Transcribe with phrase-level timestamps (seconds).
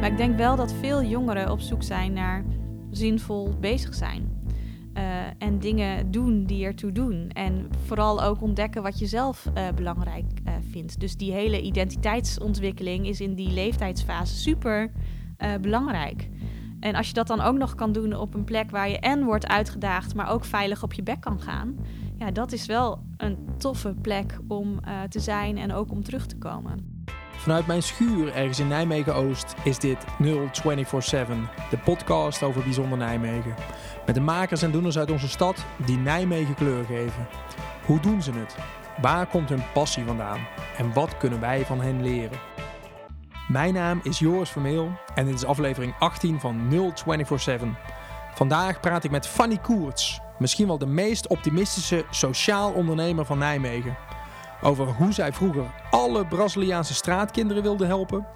[0.00, 2.44] Maar ik denk wel dat veel jongeren op zoek zijn naar
[2.90, 4.42] zinvol bezig zijn.
[4.94, 5.02] Uh,
[5.38, 7.28] en dingen doen die ertoe doen.
[7.28, 11.00] En vooral ook ontdekken wat je zelf uh, belangrijk uh, vindt.
[11.00, 14.90] Dus die hele identiteitsontwikkeling is in die leeftijdsfase super
[15.60, 16.28] belangrijk.
[16.80, 19.24] En als je dat dan ook nog kan doen op een plek waar je en
[19.24, 21.76] wordt uitgedaagd, maar ook veilig op je bek kan gaan.
[22.18, 26.36] Ja, dat is wel een toffe plek om te zijn en ook om terug te
[26.36, 26.93] komen.
[27.44, 31.36] Vanuit mijn schuur ergens in Nijmegen-Oost is dit 0247,
[31.70, 33.54] de podcast over bijzonder Nijmegen.
[34.06, 37.26] Met de makers en doeners uit onze stad die Nijmegen kleur geven.
[37.86, 38.56] Hoe doen ze het?
[39.00, 40.46] Waar komt hun passie vandaan?
[40.76, 42.38] En wat kunnen wij van hen leren?
[43.48, 47.68] Mijn naam is Joris Vermeel en dit is aflevering 18 van 0247.
[48.34, 53.96] Vandaag praat ik met Fanny Koerts, misschien wel de meest optimistische sociaal ondernemer van Nijmegen
[54.64, 58.26] over hoe zij vroeger alle Braziliaanse straatkinderen wilde helpen,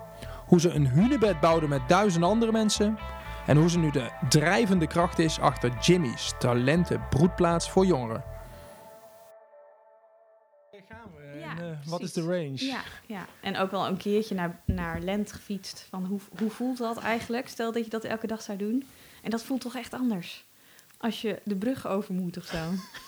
[0.46, 2.98] hoe ze een hunebed bouwde met duizend andere mensen
[3.46, 8.24] en hoe ze nu de drijvende kracht is achter Jimmy's talenten broedplaats voor jongeren.
[10.88, 11.38] Gaan we.
[11.38, 12.64] Ja, en, uh, wat is de range?
[12.64, 15.86] Ja, ja, en ook wel een keertje naar, naar Lent gefietst.
[15.90, 17.48] Van hoe, hoe voelt dat eigenlijk?
[17.48, 18.84] Stel dat je dat elke dag zou doen.
[19.22, 20.46] En dat voelt toch echt anders
[20.98, 22.58] als je de brug over moet of zo.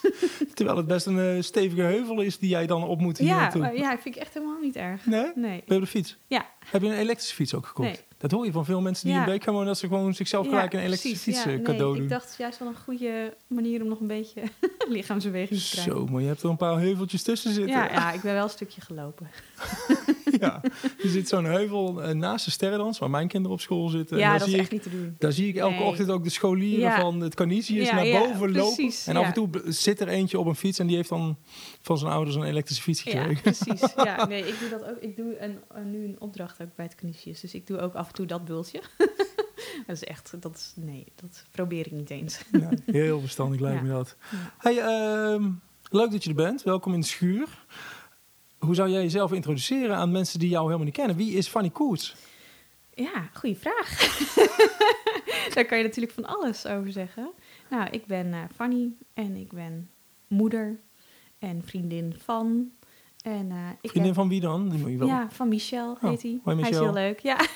[0.55, 3.55] Terwijl het best een uh, stevige heuvel is die jij dan op moet ja.
[3.55, 5.05] Uh, ja, vind ik echt helemaal niet erg.
[5.05, 5.31] Nee?
[5.35, 5.35] Nee.
[5.35, 6.17] Ben je op de fiets?
[6.27, 6.45] Ja.
[6.65, 7.87] Heb je een elektrische fiets ook gekocht?
[7.87, 7.99] Nee.
[8.17, 9.19] Dat hoor je van veel mensen die Ja.
[9.19, 9.67] in Beek gaan wonen...
[9.67, 11.23] dat ze gewoon zichzelf gelijk een elektrische precies.
[11.23, 12.03] fiets Ja, eh, nee, cadeau doen.
[12.03, 14.41] Ik dacht het is juist wel een goede manier om nog een beetje
[14.89, 15.93] lichaamsbeweging te krijgen.
[15.93, 17.73] Zo, maar je hebt er een paar heuveltjes tussen zitten.
[17.73, 19.29] Ja, ja, ik ben wel een stukje gelopen.
[20.39, 20.61] Ja.
[21.03, 22.99] Er zit zo'n heuvel eh, naast de sterrendans...
[22.99, 24.15] waar mijn kinderen op school zitten.
[24.17, 25.15] En ja, daar dat zie is ik, echt niet te doen.
[25.19, 25.83] Daar zie ik elke Nee.
[25.83, 28.91] ochtend ook de scholieren van het Canisius naar boven lopen.
[29.05, 30.79] En af en toe zit er eentje op een fiets...
[30.79, 31.37] en die heeft dan
[31.81, 33.41] van zijn ouders een elektrische fiets Ja, gekregen.
[33.41, 33.93] precies.
[34.03, 34.97] Ja, nee, ik doe dat ook.
[34.97, 37.39] Ik doe een, een- nu een opdracht ook bij het Canisius.
[37.39, 38.81] Dus ik doe ook af en toe dat bultje.
[39.87, 42.41] dat is echt, dat is, nee, dat probeer ik niet eens.
[42.61, 43.85] Ja, heel verstandig lijkt Ja.
[43.85, 44.15] me dat.
[44.31, 44.37] Ja.
[44.57, 45.49] Hey, ehm,
[45.89, 46.63] leuk dat je er bent.
[46.63, 47.65] Welkom in de schuur.
[48.59, 51.15] Hoe zou jij jezelf introduceren aan mensen die jou helemaal niet kennen?
[51.15, 52.15] Wie is Fanny Koets?
[52.93, 53.97] Ja, goede vraag.
[55.53, 57.31] Daar kan je natuurlijk van alles over zeggen.
[57.69, 59.89] Nou, ik ben eh, Fanny en ik ben
[60.27, 60.79] moeder
[61.41, 62.69] en vriendin van.
[63.23, 64.69] En, eh, ik Vriendin heb- van wie dan?
[64.69, 66.39] Die moet je wel- Ja, van Michel Oh, heet hij.
[66.43, 67.37] Hij is heel leuk, ja.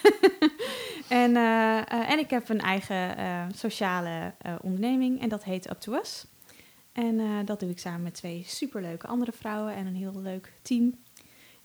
[1.24, 3.16] en, eh, eh, en ik heb een eigen
[3.56, 6.26] sociale onderneming en dat heet Up to Us.
[6.94, 10.96] En dat doe ik samen met twee superleuke andere vrouwen en een heel leuk team.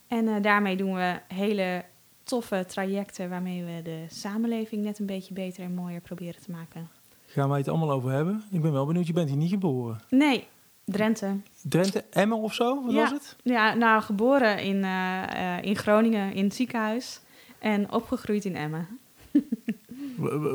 [0.08, 1.84] En daarmee doen we hele
[2.22, 6.88] toffe trajecten waarmee we de samenleving net een beetje beter en mooier proberen te maken.
[7.26, 8.42] Gaan wij het allemaal over hebben?
[8.50, 9.06] Ik ben wel benieuwd.
[9.06, 10.00] Je bent hier niet geboren.
[10.08, 10.46] Nee,
[10.92, 11.36] Drenthe.
[11.62, 12.82] Drenthe, Emmen of zo?
[12.84, 13.00] Wat Ja.
[13.00, 13.36] was het?
[13.42, 17.20] Ja, nou, geboren in, eh, eh, in Groningen in het ziekenhuis
[17.58, 18.88] en opgegroeid in Emmen.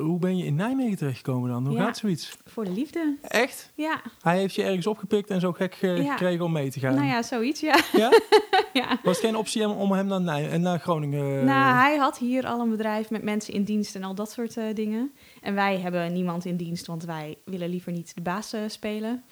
[0.04, 1.66] Hoe ben je in Nijmegen terechtgekomen dan?
[1.68, 1.84] Hoe Ja.
[1.86, 2.38] gaat zoiets?
[2.46, 3.16] Voor de liefde.
[3.22, 3.72] Echt?
[3.76, 6.12] Ja, Hij heeft je ergens opgepikt en zo gek eh, Ja.
[6.12, 6.96] gekregen om mee te gaan.
[6.96, 7.80] nou ja, zoiets, ja.
[7.92, 8.12] Ja?
[8.74, 9.00] ja.
[9.04, 11.46] Was geen optie om- hem naar, Nij en naar Groningen...
[11.46, 14.58] Nou, hij had hier al een bedrijf met mensen in dienst en al dat soort
[14.76, 15.12] dingen.
[15.42, 19.24] En wij hebben niemand in dienst, want wij willen liever niet de baas spelen.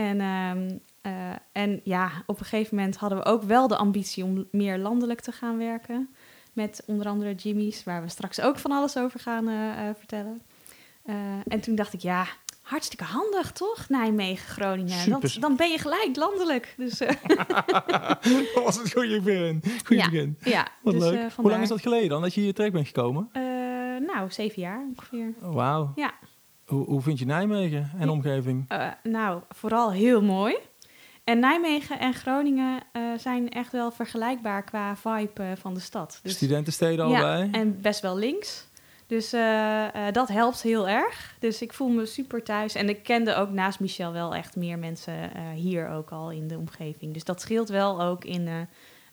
[0.00, 4.24] En, ehm, eh, en ja, op een gegeven moment hadden we ook wel de ambitie
[4.24, 6.14] om meer landelijk te gaan werken.
[6.52, 10.42] Met onder andere Jimmy's, waar we straks ook van alles over gaan eh, eh, vertellen.
[11.46, 12.26] En toen dacht ik, ja,
[12.62, 13.88] hartstikke handig toch?
[13.88, 15.10] Nijmegen, Groningen.
[15.10, 16.74] Dat, dan ben je gelijk landelijk.
[16.76, 17.16] Dus eh,
[18.54, 19.62] dat was het goede begin.
[19.84, 20.10] Goeie Ja.
[20.10, 20.38] begin.
[20.44, 21.32] ja, Wat dus, leuk.
[21.32, 23.30] Hoe lang is dat geleden dan dat je hier terecht bent gekomen?
[24.06, 25.34] Nou, zeven jaar ongeveer.
[25.42, 25.92] Oh, Wauw.
[25.94, 26.12] Ja.
[26.70, 28.12] Hoe, hoe vind je Nijmegen en Ja.
[28.12, 28.64] omgeving?
[28.68, 30.56] Eh, nou, vooral heel mooi.
[31.24, 36.20] En Nijmegen en Groningen eh, zijn echt wel vergelijkbaar qua vibe eh, van de stad.
[36.22, 37.50] Dus, Studentensteden ja, allebei?
[37.52, 38.68] en best wel links.
[39.06, 39.30] Dus
[40.12, 41.36] dat helpt heel erg.
[41.38, 42.74] Dus ik voel me super thuis.
[42.74, 46.58] En ik kende ook naast Michel wel echt meer mensen hier ook al in de
[46.58, 47.12] omgeving.
[47.12, 48.48] Dus dat scheelt wel ook in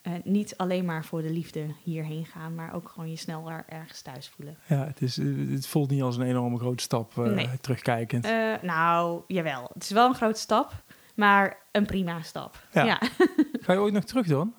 [0.08, 3.66] eh, niet alleen maar voor de liefde hierheen gaan, maar ook gewoon je snel er
[3.70, 4.58] ergens thuis voelen.
[4.68, 7.50] Ja, het, is, eh, het voelt niet als een enorme grote stap Nee.
[7.62, 8.28] terugkijkend.
[8.62, 9.70] Nou, jawel.
[9.74, 10.84] Het is wel een grote stap,
[11.16, 12.64] maar een prima stap.
[12.74, 12.84] Ja.
[12.86, 13.02] ja.
[13.62, 14.54] Ga je ooit nog terug dan?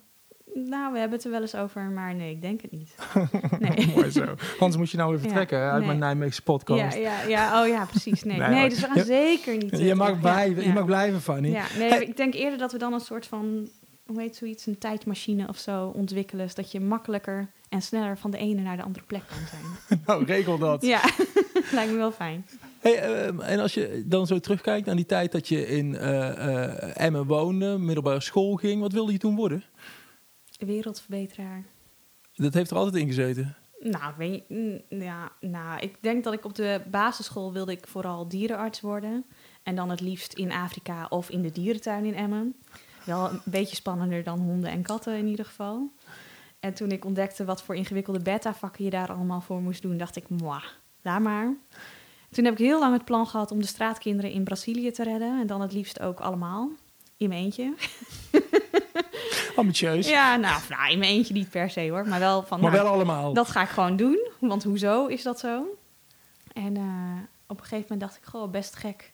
[0.54, 2.94] Nou, we hebben het er wel eens over, maar nee, ik denk het niet.
[3.58, 3.92] Nee.
[3.94, 4.24] Mooi zo.
[4.58, 5.86] Anders moet je nou even Ja, vertrekken uit nee.
[5.86, 6.96] mijn Nijmeegse podcast.
[6.96, 8.22] Ja, ja, ja, oh ja, precies.
[8.22, 9.78] Nee, Nee, dus we gaan zeker niet.
[9.78, 11.48] je, mag blijven, je mag blijven, Fanny.
[11.50, 12.02] Ja, nee, Hey.
[12.02, 13.68] ik denk eerder dat we dan een soort van,
[14.08, 18.38] hoe heet zoiets, een tijdmachine of zo ontwikkelen, zodat je makkelijker en sneller van de
[18.38, 20.00] ene naar de andere plek kan zijn.
[20.06, 20.82] Nou, regel dat.
[20.82, 21.00] ja,
[21.72, 22.46] lijkt me wel fijn.
[22.78, 26.64] Hey, ehm, en als je dan zo terugkijkt naar die tijd dat je in eh,
[26.64, 29.64] eh, Emmen woonde, middelbare school ging, wat wilde je toen worden?
[30.58, 31.64] Wereldverbeteraar.
[32.34, 33.56] Dat heeft er altijd in gezeten.
[33.80, 38.28] Nou, weet je, ja, nou, ik denk dat ik op de basisschool wilde ik vooral
[38.28, 39.24] dierenarts worden.
[39.62, 42.54] En dan het liefst in Afrika of in de dierentuin in Emmen.
[43.08, 45.92] Wel een beetje spannender dan honden en katten in ieder geval.
[46.60, 50.16] En toen ik ontdekte wat voor ingewikkelde beta-vakken je daar allemaal voor moest doen, dacht
[50.16, 50.64] ik, mwah,
[51.02, 51.54] laat maar.
[52.30, 55.40] Toen heb ik heel lang het plan gehad om de straatkinderen in Brazilië te redden.
[55.40, 56.70] En dan het liefst ook allemaal.
[57.16, 57.74] In mijn eentje.
[59.56, 60.08] Ambitieus.
[60.08, 62.08] Ja, nou, nou, in mijn eentje niet per se hoor.
[62.08, 63.32] Maar wel van, Maar nou, wel allemaal.
[63.32, 64.30] dat ga ik gewoon doen.
[64.40, 65.64] Want hoezo is dat zo?
[66.52, 66.82] En eh,
[67.46, 69.12] op een gegeven moment dacht ik, goh, best gek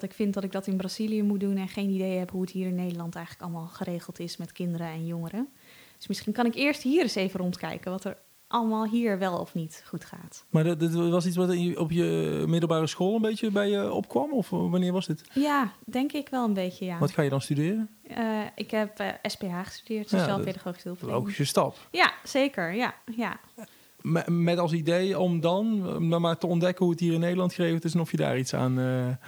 [0.00, 2.40] dat ik vind dat ik dat in Brazilië moet doen en geen idee heb hoe
[2.40, 5.48] het hier in Nederland eigenlijk allemaal geregeld is met kinderen en jongeren.
[5.96, 9.54] Dus misschien kan ik eerst hier eens even rondkijken wat er allemaal hier wel of
[9.54, 10.44] niet goed gaat.
[10.50, 14.32] Maar dat, dat was iets wat op je middelbare school een beetje bij je opkwam?
[14.32, 15.24] Of eh, wanneer was dit?
[15.32, 16.98] Ja, denk ik wel een beetje, ja.
[16.98, 17.88] Wat ga je dan studeren?
[18.02, 21.24] Eh, ik heb eh, SPH gestudeerd, Ja, Sociaal-Pedagogische Hulpverlening.
[21.24, 21.76] Logische stap.
[21.90, 22.94] Ja, zeker, ja.
[23.16, 23.40] ja.
[24.06, 25.80] Me- Met als idee om dan
[26.20, 28.54] maar te ontdekken hoe het hier in Nederland geregeld is en of je daar iets
[28.54, 28.78] aan.
[28.78, 28.84] eh,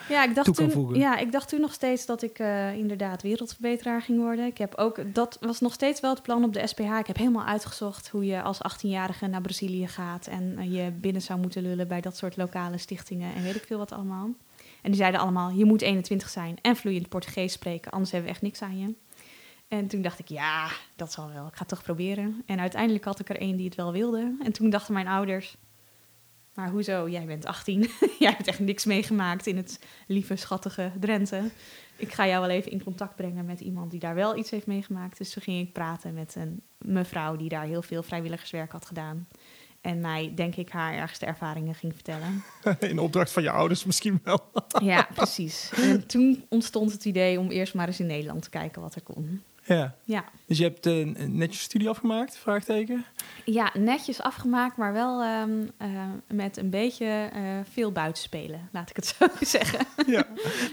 [0.08, 0.98] Ja, ik toe dacht kan toen, voegen.
[0.98, 4.46] ja, ik dacht toen nog steeds dat ik eh, inderdaad wereldverbeteraar ging worden.
[4.46, 6.80] Ik heb ook, dat was nog steeds wel het plan op de SPH.
[6.98, 11.22] Ik heb helemaal uitgezocht hoe je als 18-jarige naar Brazilië gaat en eh, je binnen
[11.22, 14.30] zou moeten lullen bij dat soort lokale stichtingen en weet ik veel wat allemaal.
[14.82, 18.34] En die zeiden allemaal, je moet 21 zijn en vloeiend Portugees spreken, anders hebben we
[18.34, 18.94] echt niks aan je.
[19.68, 21.46] En toen dacht ik, ja, dat zal wel.
[21.46, 22.42] Ik ga het toch proberen.
[22.46, 24.36] En uiteindelijk had ik er één die het wel wilde.
[24.42, 25.56] En toen dachten mijn ouders,
[26.54, 27.08] maar hoezo?
[27.08, 27.80] Jij bent 18.
[28.18, 31.50] Jij hebt echt niks meegemaakt in het lieve, schattige Drenthe.
[31.96, 34.66] Ik ga jou wel even in contact brengen met iemand die daar wel iets heeft
[34.66, 35.18] meegemaakt.
[35.18, 39.28] Dus toen ging ik praten met een mevrouw die daar heel veel vrijwilligerswerk had gedaan.
[39.80, 42.44] En mij, denk ik, haar ergste ervaringen ging vertellen.
[42.90, 44.40] in opdracht van je ouders misschien wel.
[44.82, 45.72] Ja, precies.
[45.76, 49.02] En toen ontstond het idee om eerst maar eens in Nederland te kijken wat er
[49.02, 49.42] kon.
[49.66, 49.94] Ja.
[50.04, 52.38] Ja, Dus je hebt eh, netjes studie afgemaakt?
[52.38, 53.04] Vraagteken.
[53.44, 55.88] ja netjes afgemaakt, maar wel ehm, eh,
[56.28, 59.86] met een beetje eh, veel buitenspelen, laat ik het zo zeggen.
[60.06, 60.26] ja.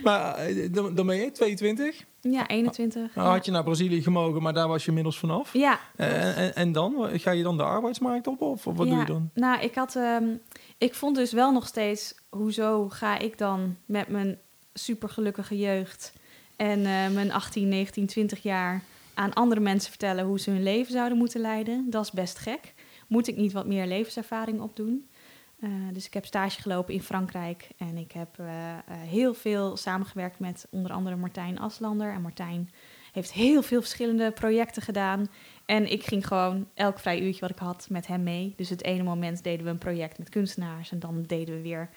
[0.04, 2.04] Maar dan, dan ben je 22.
[2.22, 3.16] Ja, 21.
[3.16, 3.34] Nou, ja.
[3.34, 5.54] had je naar Brazilië gemogen, maar daar was je inmiddels vanaf.
[5.54, 7.10] Ja, en, en dan?
[7.14, 8.42] Ga je dan de arbeidsmarkt op?
[8.42, 9.30] Of wat doe je dan?
[9.34, 10.26] Nou, ik had, ehm,
[10.78, 14.38] ik vond dus wel nog steeds, hoezo ga ik dan met mijn
[14.74, 16.14] supergelukkige jeugd
[16.56, 18.82] en eh, mijn 18, 19, 20 jaar
[19.14, 21.90] aan andere mensen vertellen hoe ze hun leven zouden moeten leiden?
[21.90, 22.74] Dat is best gek.
[23.08, 25.08] Moet ik niet wat meer levenservaring opdoen?
[25.60, 28.46] Eh, dus ik heb stage gelopen in Frankrijk en ik heb eh,
[28.88, 32.14] heel veel samengewerkt met onder andere Martijn Aslander.
[32.14, 32.70] En Martijn
[33.12, 35.28] heeft heel veel verschillende projecten gedaan.
[35.66, 38.54] En ik ging gewoon elk vrij uurtje wat ik had met hem mee.
[38.56, 40.92] Dus het ene moment deden we een project met kunstenaars.
[40.92, 41.90] En dan deden we weer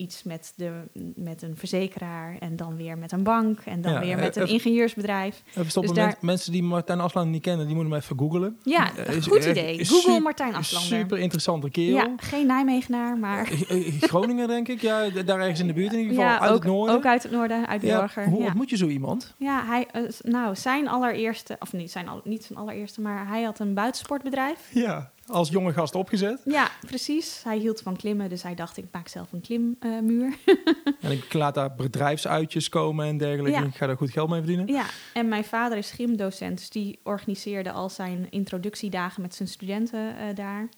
[0.00, 0.70] iets met, de,
[1.16, 2.36] met een verzekeraar.
[2.38, 3.60] En dan weer met een bank.
[3.64, 5.42] En dan Ja, weer eh, met een even- ingenieursbedrijf.
[5.50, 5.94] Even stoppen.
[5.94, 8.58] Dus daar- mensen die Martijn Aslan niet kennen, die moeten hem even googlen.
[8.64, 9.76] Ja, Eh, is- goed eh, idee.
[9.76, 10.98] is Google super- Martijn Aslander.
[10.98, 11.94] Super interessante kerel.
[11.96, 14.80] Ja, geen Nijmegenaar, maar Eh, eh, Groningen, denk ik.
[14.80, 16.30] Ja, daar ergens in de buurt in ieder geval.
[16.30, 16.94] ja, uit ook, het noorden.
[16.94, 18.24] ook uit het noorden, uit ja, Burger.
[18.28, 18.46] hoe ja.
[18.46, 19.34] ontmoet je zo iemand?
[19.36, 23.42] Ja, hij, eh, nou, zijn allereerste, of niet zijn, al, niet zijn allereerste, maar hij
[23.42, 24.58] had een buitensportbedrijf.
[24.72, 26.40] Ja, als jonge gast opgezet.
[26.44, 27.40] Ja, precies.
[27.44, 30.36] Hij hield van klimmen, dus hij dacht, ik maak zelf een klimmuur.
[31.00, 33.50] En ik laat daar bedrijfsuitjes komen en dergelijke.
[33.50, 33.62] Ja.
[33.62, 34.66] En ik ga daar goed geld mee verdienen.
[34.66, 40.16] ja, en mijn vader is gymdocent, dus die organiseerde al zijn introductiedagen met zijn studenten
[40.16, 40.68] eh, daar.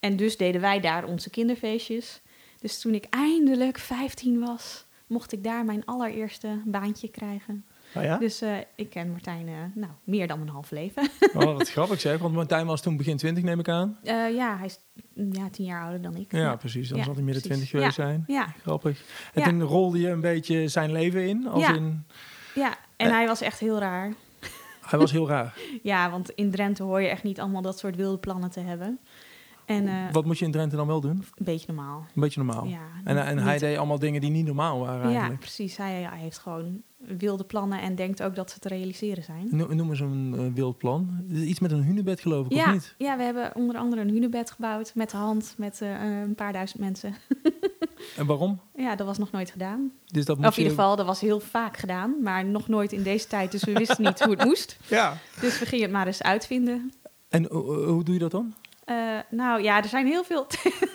[0.00, 2.20] En dus deden wij daar onze kinderfeestjes.
[2.60, 7.64] Dus toen ik eindelijk 15 was, mocht ik daar mijn allereerste baantje krijgen.
[7.94, 8.18] Nou ja?
[8.18, 11.08] Dus eh, ik ken Martijn, eh, nou, meer dan een half leven.
[11.34, 12.18] Oh, wat grappig zeg.
[12.18, 13.98] Want Martijn was toen begin 20, neem ik aan.
[14.02, 14.78] Eh, ja, hij is
[15.14, 16.32] mm, ja, tien jaar ouder dan ik.
[16.32, 16.88] Ja, precies.
[16.88, 17.42] Dan Ja, zal hij midden.
[17.42, 18.24] 20 geweest zijn.
[18.26, 19.02] Ja, Grappig.
[19.34, 21.46] En toen rolde je een beetje zijn leven in.
[21.48, 21.74] Als Ja.
[21.74, 22.06] in
[22.54, 22.76] ja.
[22.96, 24.12] en hij was echt heel raar.
[24.80, 25.54] hij was heel raar.
[25.82, 28.98] Ja, want in Drenthe hoor je echt niet allemaal dat soort wilde plannen te hebben.
[29.66, 31.10] En eh, Wat moet je in Drenthe dan wel doen?
[31.34, 31.98] een beetje normaal.
[32.14, 32.66] Een beetje normaal.
[32.66, 35.40] Ja, En, en hij deed allemaal dingen die niet normaal waren Ja, eigenlijk.
[35.40, 35.76] precies.
[35.76, 39.48] Hij, hij heeft gewoon wilde plannen en denkt ook dat ze te realiseren zijn.
[39.50, 41.24] No- Noem eens een eh, wild plan.
[41.30, 42.94] Iets met een hunebed geloof ik, of Ja, niet?
[42.98, 46.52] ja, we hebben onder andere een hunebed gebouwd met de hand, met eh, een paar
[46.52, 47.14] duizend mensen.
[48.16, 48.60] En waarom?
[48.76, 49.90] Ja, dat was nog nooit gedaan.
[50.06, 53.02] Dus dat Of in ieder geval, dat was heel vaak gedaan, maar nog nooit in
[53.02, 53.50] deze tijd.
[53.52, 54.78] Dus we wisten niet hoe het moest.
[54.88, 55.16] Ja.
[55.40, 56.92] Dus we gingen het maar eens uitvinden.
[57.28, 58.54] En hoe doe je dat dan?
[58.86, 60.46] Eh, nou ja, er zijn heel veel,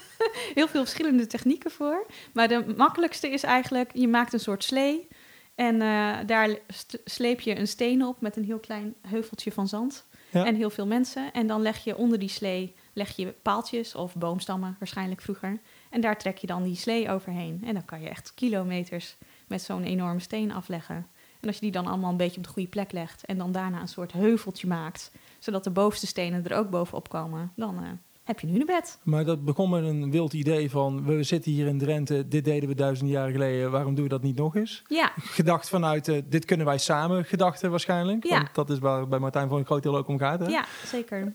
[0.57, 2.05] heel veel verschillende technieken voor.
[2.33, 5.07] Maar de makkelijkste is eigenlijk, je maakt een soort slee.
[5.55, 6.57] En eh, daar
[7.05, 10.05] sleep je een steen op met een heel klein heuveltje van zand.
[10.29, 10.45] Ja.
[10.45, 11.33] En heel veel mensen.
[11.33, 15.59] En dan leg je onder die slee leg je paaltjes of boomstammen, waarschijnlijk vroeger.
[15.89, 17.61] En daar trek je dan die slee overheen.
[17.65, 19.17] En dan kan je echt kilometers
[19.47, 21.07] met zo'n enorme steen afleggen.
[21.41, 23.25] En als je die dan allemaal een beetje op de goede plek legt...
[23.25, 25.11] en dan daarna een soort heuveltje maakt...
[25.39, 27.51] zodat de bovenste stenen er ook bovenop komen...
[27.55, 27.89] dan eh,
[28.23, 28.99] heb je een hunebed.
[29.03, 31.05] Maar dat begon met een wild idee van...
[31.05, 33.71] we zitten hier in Drenthe, dit deden we duizenden jaren geleden...
[33.71, 34.81] waarom doe je dat niet nog eens?
[34.87, 38.23] Ja, Gedacht vanuit, eh, dit kunnen wij samen, gedachten waarschijnlijk.
[38.25, 38.37] Ja.
[38.37, 40.39] Want dat is waar bij Martijn voor een groot deel ook om gaat.
[40.39, 40.45] Hè?
[40.45, 41.33] ja zeker.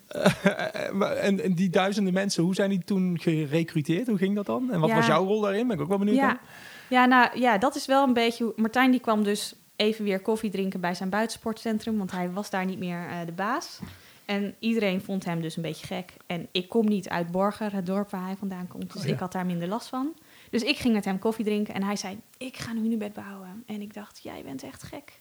[0.93, 4.07] Maar- en, en die duizenden mensen, hoe zijn die toen gerecruiteerd?
[4.07, 4.71] Hoe ging dat dan?
[4.73, 4.97] En wat Ja.
[4.97, 5.67] was jouw rol daarin?
[5.67, 6.41] Ben ik ook wel benieuwd Ja.
[6.89, 8.53] Ja, nou ja, dat is wel een beetje.
[8.57, 12.65] Martijn die kwam dus even weer koffie drinken bij zijn buitensportcentrum, want hij was daar
[12.65, 13.81] niet meer eh, de baas.
[14.27, 16.13] En iedereen vond hem dus een beetje gek.
[16.27, 18.93] En ik kom niet uit Borger, het dorp waar hij vandaan komt.
[18.93, 19.13] Dus Oh ja.
[19.15, 20.15] ik had daar minder last van.
[20.51, 23.63] Dus ik ging met hem koffie drinken en hij zei: Ik ga een hunebed bouwen.
[23.67, 25.21] En ik dacht: Jij bent echt gek.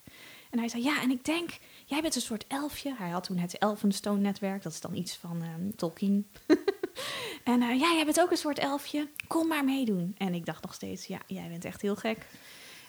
[0.49, 2.93] En hij zei: Ja, en ik denk, jij bent een soort elfje.
[2.97, 6.27] Hij had toen het Elfenstone-netwerk, dat is dan iets van ehm, Tolkien.
[7.43, 9.07] en eh, ja, jij bent ook een soort elfje.
[9.27, 10.15] Kom maar meedoen.
[10.17, 12.27] En ik dacht nog steeds: Ja, jij bent echt heel gek.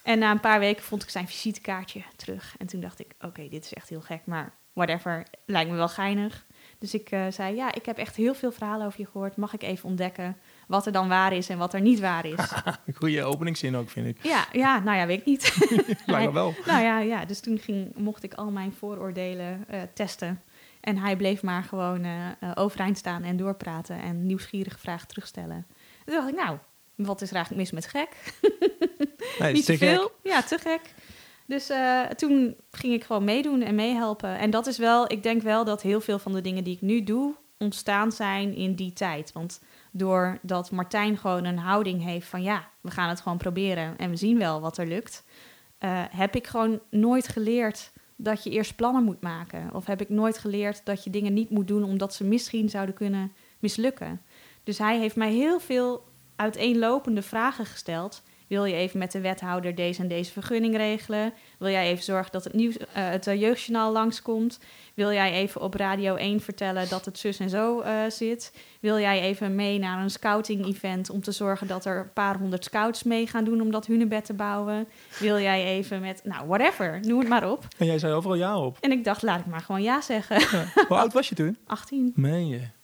[0.06, 2.54] En na een paar weken vond ik zijn visitekaartje terug.
[2.58, 5.88] En toen dacht ik: Oké, dit is echt heel gek, maar whatever, lijkt me wel
[5.88, 6.46] geinig.
[6.78, 9.36] Dus ik eh, zei: Ja, ik heb echt heel veel verhalen over je gehoord.
[9.36, 10.36] Mag ik even ontdekken
[10.66, 12.52] wat er dan waar is en wat er niet waar is?
[12.86, 14.22] Een goede openingszin ook, vind ik.
[14.22, 15.56] ja, ja, nou ja, weet ik niet.
[16.06, 16.54] Lijkt wel.
[16.66, 20.42] Nou ja, ja dus toen ging, mocht ik al mijn vooroordelen eh, testen.
[20.80, 25.56] En hij bleef maar gewoon eh, overeind staan en doorpraten en nieuwsgierige vragen terugstellen.
[25.56, 26.58] En toen dacht ik, nou,
[26.96, 28.32] wat is er eigenlijk mis met gek?
[29.38, 29.88] Nee, Niet te gek.
[29.88, 30.10] veel.
[30.22, 30.80] Ja, te gek.
[31.46, 34.38] Dus eh, toen ging ik gewoon meedoen en meehelpen.
[34.38, 36.80] En dat is wel, ik denk wel dat heel veel van de dingen die ik
[36.80, 39.32] nu doe, ontstaan zijn in die tijd.
[39.32, 39.60] Want
[39.90, 44.16] doordat Martijn gewoon een houding heeft van ja, we gaan het gewoon proberen en we
[44.16, 45.24] zien wel wat er lukt,
[45.78, 49.74] eh, heb ik gewoon nooit geleerd dat je eerst plannen moet maken.
[49.74, 52.94] Of heb ik nooit geleerd dat je dingen niet moet doen omdat ze misschien zouden
[52.94, 54.22] kunnen mislukken.
[54.64, 56.04] Dus hij heeft mij heel veel
[56.36, 58.22] uiteenlopende vragen gesteld.
[58.46, 61.32] Wil je even met de wethouder deze en deze vergunning regelen?
[61.58, 64.58] Wil jij even zorgen dat het, nieuws, eh, het eh, jeugdjournaal langskomt?
[64.94, 68.52] Wil jij even op Radio 1 vertellen dat het zus en zo eh, zit?
[68.80, 72.64] Wil jij even mee naar een scouting-event om te zorgen dat er een paar honderd
[72.64, 74.88] scouts mee gaan doen om dat hunebed te bouwen?
[75.18, 77.64] Wil jij even met, nou, whatever, noem het maar op.
[77.76, 78.78] En jij zei overal ja op.
[78.80, 80.66] En ik dacht, laat ik maar gewoon ja zeggen.
[80.88, 81.56] Hoe oud was je toen?
[81.66, 82.12] 18.
[82.14, 82.75] Meen je?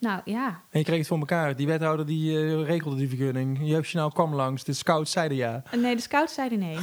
[0.00, 1.56] Nou ja, En je kreeg het voor elkaar.
[1.56, 3.58] Die wethouder die eh, regelde die vergunning.
[3.62, 4.64] Jeugdjournaal kwam langs.
[4.64, 5.62] De scouts zeiden ja.
[5.70, 6.76] Eh, nee, de scouts zeiden nee.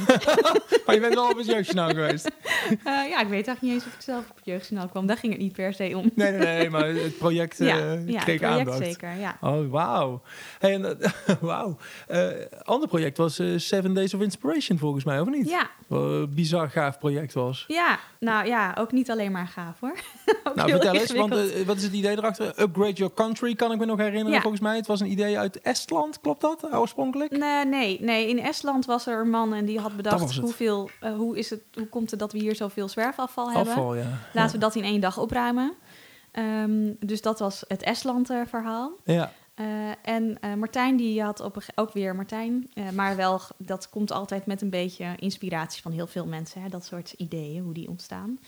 [0.86, 2.30] Maar je bent wel op het jeugdjournaal geweest.
[2.68, 5.06] Eh, ja, ik weet eigenlijk niet eens of ik zelf op het jeugdjournaal kwam.
[5.06, 6.10] Daar ging het niet per se om.
[6.14, 6.70] Nee, nee, nee.
[6.70, 8.84] Maar het project eh ja, ja, kreeg het project aandacht.
[8.84, 9.36] zeker, ja.
[9.40, 10.22] Oh, wauw.
[10.58, 10.98] Hey, en,
[11.40, 11.76] wauw.
[12.62, 15.48] Ander project was Seven Days of Inspiration volgens mij, of niet?
[15.48, 17.64] Ja, Wat bizar gaaf project was.
[17.68, 19.98] ja, nou ja, ook niet alleen maar gaaf hoor.
[20.54, 21.34] Nou, vertel eens, want
[21.66, 22.46] wat is het idee erachter?
[22.60, 24.40] Upgrade Your Country, kan ik me nog herinneren Ja.
[24.40, 24.76] volgens mij.
[24.76, 27.30] Het was een idee uit Estland, klopt dat oorspronkelijk?
[27.30, 31.14] Nee, nee, nee, in Estland was er een man en die had bedacht hoeveel, eh,
[31.14, 33.72] hoe, is het, hoe komt het dat we hier zoveel zwerfafval hebben.
[33.74, 34.18] Afval, ja.
[34.32, 35.72] Laten we dat in één dag opruimen.
[36.32, 38.92] Ehm, dus dat was het Estland-verhaal.
[39.04, 39.66] Ja, Eh,
[40.02, 44.46] en eh, Martijn, die had op ook weer Martijn, eh, maar wel, dat komt altijd
[44.46, 48.38] met een beetje inspiratie van heel veel mensen, hè, dat soort ideeën, hoe die ontstaan.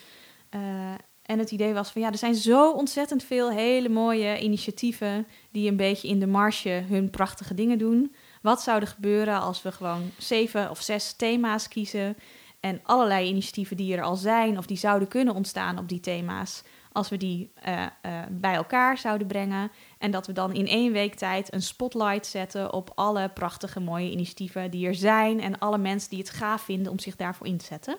[1.31, 5.71] En het idee was van ja, er zijn zo ontzettend veel hele mooie initiatieven die
[5.71, 8.15] een beetje in de marge hun prachtige dingen doen.
[8.43, 12.17] Wat zou er gebeuren als we gewoon zeven of zes thema's kiezen
[12.61, 16.63] en allerlei initiatieven die er al zijn of die zouden kunnen ontstaan op die thema's,
[16.93, 17.91] als we die eh, eh,
[18.31, 22.73] bij elkaar zouden brengen en dat we dan in één week tijd een spotlight zetten
[22.73, 26.93] op alle prachtige mooie initiatieven die er zijn en alle mensen die het gaaf vinden
[26.93, 27.97] om zich daarvoor in te zetten.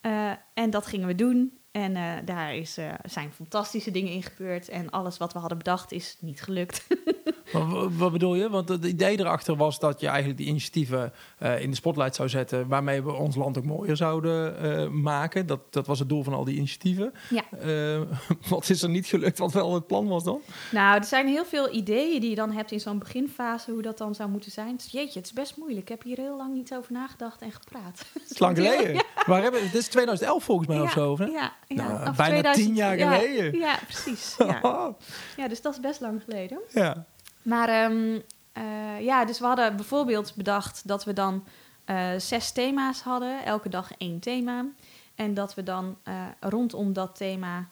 [0.00, 1.57] Eh, en dat gingen we doen.
[1.70, 4.68] En eh, daar is, eh, zijn fantastische dingen in gebeurd.
[4.68, 6.86] En alles wat we hadden bedacht is niet gelukt.
[7.52, 8.50] maar wat bedoel je?
[8.50, 12.28] Want het idee erachter was dat je eigenlijk die initiatieven eh, in de spotlight zou
[12.28, 12.68] zetten...
[12.68, 15.46] waarmee we ons land ook mooier zouden eh, maken.
[15.46, 17.12] Dat, dat was het doel van al die initiatieven.
[17.30, 17.42] Ja.
[17.60, 18.00] Eh,
[18.50, 19.38] wat is er niet gelukt?
[19.38, 20.40] Wat wel het plan was dan?
[20.70, 23.98] nou, er zijn heel veel ideeën die je dan hebt in zo'n beginfase, hoe dat
[23.98, 24.76] dan zou moeten zijn.
[24.76, 25.82] Dus jeetje, het is best moeilijk.
[25.82, 28.04] Ik heb hier heel lang niet over nagedacht en gepraat.
[28.12, 29.04] Het is lang geleden.
[29.26, 29.62] Waar hebben?
[29.64, 31.18] Het is 2011 volgens mij ja, of zo.
[31.18, 31.24] Hè?
[31.24, 31.88] Ja, ja.
[31.88, 33.58] Nou, bijna tien jaar ja, geleden.
[33.58, 34.34] Ja, precies.
[34.38, 34.60] Ja.
[35.36, 36.60] ja, dus dat is best lang geleden.
[36.68, 37.06] ja.
[37.48, 38.20] Maar ehm,
[38.52, 41.44] eh, ja, dus we hadden bijvoorbeeld bedacht dat we dan
[41.84, 44.66] eh, zes thema's hadden, elke dag één thema.
[45.14, 47.68] En dat we dan eh, rondom dat thema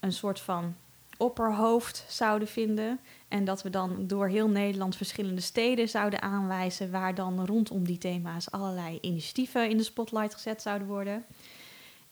[0.00, 0.74] een soort van
[1.16, 3.00] opperhoofd zouden vinden.
[3.28, 7.98] En dat we dan door heel Nederland verschillende steden zouden aanwijzen, waar dan rondom die
[7.98, 11.24] thema's allerlei initiatieven in de spotlight gezet zouden worden.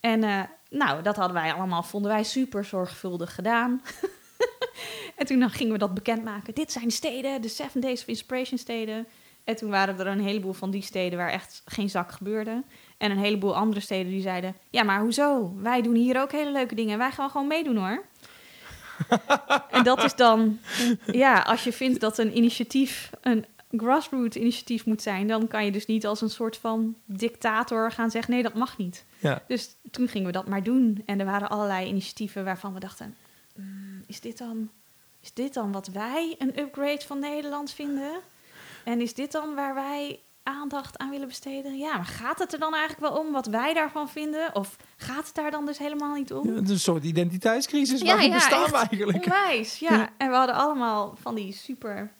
[0.00, 3.82] En nou, dat hadden wij allemaal, vonden wij super zorgvuldig gedaan.
[5.16, 6.54] En toen gingen we dat bekendmaken.
[6.54, 9.06] Dit zijn de steden, de Seven Days of Inspiration steden.
[9.44, 12.62] En toen waren er een heleboel van die steden waar echt geen zak gebeurde.
[12.98, 14.56] En een heleboel andere steden die zeiden...
[14.70, 15.52] Ja, maar hoezo?
[15.56, 16.98] Wij doen hier ook hele leuke dingen.
[16.98, 18.04] Wij gaan gewoon meedoen hoor.
[19.70, 20.58] en dat is dan,
[21.12, 25.70] ja, als je vindt dat een initiatief een grassroots initiatief moet zijn, dan kan je
[25.70, 29.04] dus niet als een soort van dictator gaan zeggen: nee, dat mag niet.
[29.18, 29.42] Ja.
[29.48, 31.02] Dus toen gingen we dat maar doen.
[31.06, 33.16] En er waren allerlei initiatieven waarvan we dachten:
[33.54, 34.70] "Mm, is, dit dan,
[35.26, 38.20] is dit dan wat wij een upgrade van Nederland vinden?
[38.84, 41.78] En is dit dan waar wij aandacht aan willen besteden?
[41.78, 44.54] Ja, maar gaat het er dan eigenlijk wel om wat wij daarvan vinden?
[44.54, 46.48] Of gaat het daar dan dus helemaal niet om?
[46.48, 48.00] Het is een soort identiteitscrisis.
[48.00, 49.24] Ja, Waarom ja, bestaan we eigenlijk?
[49.24, 49.96] Onwijs, ja.
[49.96, 50.10] Ja.
[50.16, 52.12] En we hadden allemaal van die super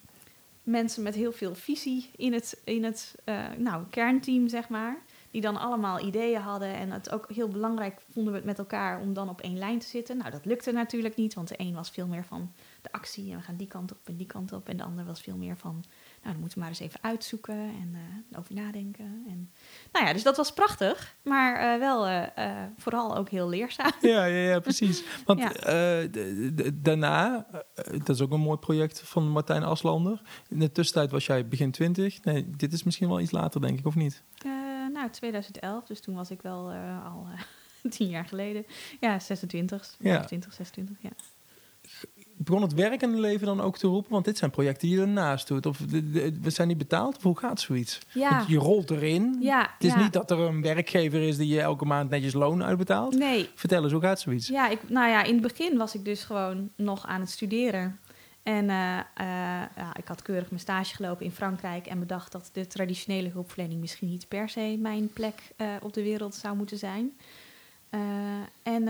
[0.63, 4.99] mensen met heel veel visie in het, in het eh, nou, kernteam, zeg maar.
[5.31, 6.75] Die dan allemaal ideeën hadden.
[6.75, 9.79] En het ook heel belangrijk vonden we het met elkaar om dan op één lijn
[9.79, 10.17] te zitten.
[10.17, 12.53] Nou, dat lukte natuurlijk niet, want de een was veel meer van
[12.87, 13.31] de actie.
[13.33, 14.69] En we gaan die kant op en die kant op.
[14.69, 15.85] En de ander was veel meer van, nou,
[16.33, 17.91] dan moeten we maar eens even uitzoeken en
[18.31, 19.25] eh, over nadenken.
[19.29, 19.51] En,
[19.93, 21.17] nou ja, dus dat was prachtig.
[21.23, 23.93] Maar eh, wel eh, vooral ook heel leerzaam.
[24.01, 25.05] Ja, ja, ja, precies.
[25.27, 26.07] Want Ja.
[26.75, 30.21] daarna, dat is ook een mooi project van Martijn Aslander.
[30.49, 32.25] In de tussentijd was jij begin 20.
[32.25, 34.23] Nee, dit is misschien wel iets later, denk ik, of niet?
[34.93, 36.73] Nou, 2011, dus toen was ik wel
[37.05, 37.27] al
[37.91, 38.67] tien jaar geleden.
[39.01, 40.11] Ja, 26, Ja.
[40.11, 41.11] 25, 26, ja.
[42.39, 44.13] Begon het werkende leven dan ook te roepen?
[44.13, 45.67] Want dit zijn projecten die je ernaast doet.
[45.67, 45.79] Of
[46.43, 47.17] we zijn niet betaald?
[47.17, 47.99] Of hoe gaat zoiets?
[48.13, 49.37] Ja, Want je rolt erin.
[49.41, 50.03] ja, Het is ja.
[50.03, 53.15] niet dat er een werkgever is die je elke maand netjes loon uitbetaalt.
[53.19, 54.49] Nee, Vertel eens, hoe gaat zoiets?
[54.49, 57.99] ja, ik, nou ja, in het begin was ik dus gewoon nog aan het studeren.
[58.43, 59.05] En eh, eh,
[59.77, 63.81] ja, ik had keurig mijn stage gelopen in Frankrijk en bedacht dat de traditionele hulpverlening
[63.81, 67.17] misschien niet per se mijn plek eh, op de wereld zou moeten zijn.
[68.63, 68.89] En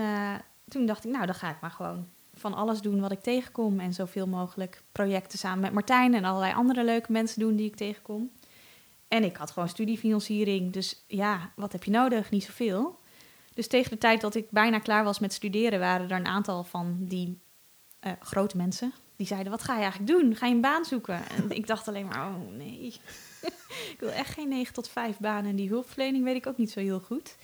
[0.67, 2.07] toen dacht ik, nou, dan ga ik maar gewoon
[2.37, 3.79] van alles doen wat ik tegenkom.
[3.79, 7.75] En zoveel mogelijk projecten samen met Martijn en allerlei andere leuke mensen doen die ik
[7.75, 8.31] tegenkom.
[9.07, 10.73] En ik had gewoon studiefinanciering.
[10.73, 12.31] Dus ja, wat heb je nodig?
[12.31, 12.99] Niet zoveel.
[13.53, 16.63] Dus tegen de tijd dat ik bijna klaar was met studeren, waren er een aantal
[16.63, 17.39] van die
[17.99, 18.93] eh, grote mensen.
[19.15, 20.35] Die zeiden, wat ga je eigenlijk doen?
[20.35, 21.29] Ga je een baan zoeken?
[21.29, 22.85] En ik dacht alleen maar, oh nee.
[23.93, 25.49] ik wil echt geen 9 tot 5 banen.
[25.49, 27.35] En die hulpverlening weet ik ook niet zo heel goed.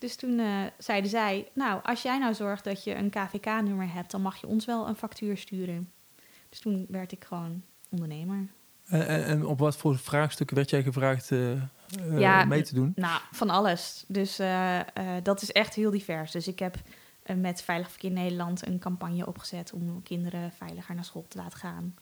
[0.00, 0.46] Dus toen eh,
[0.78, 4.46] zeiden zij, nou, als jij nou zorgt dat je een KVK-nummer hebt, dan mag je
[4.46, 5.92] ons wel een factuur sturen.
[6.48, 8.46] Dus toen werd ik gewoon ondernemer.
[8.86, 11.30] En, en, en op wat voor vraagstukken werd jij gevraagd
[12.16, 12.92] Ja, mee te doen?
[12.94, 14.04] Nou, van alles.
[14.08, 14.40] Dus
[15.22, 16.30] dat is echt heel divers.
[16.30, 16.76] Dus ik heb
[17.36, 21.94] met Veilig Verkeer Nederland een campagne opgezet om kinderen veiliger naar school te laten gaan.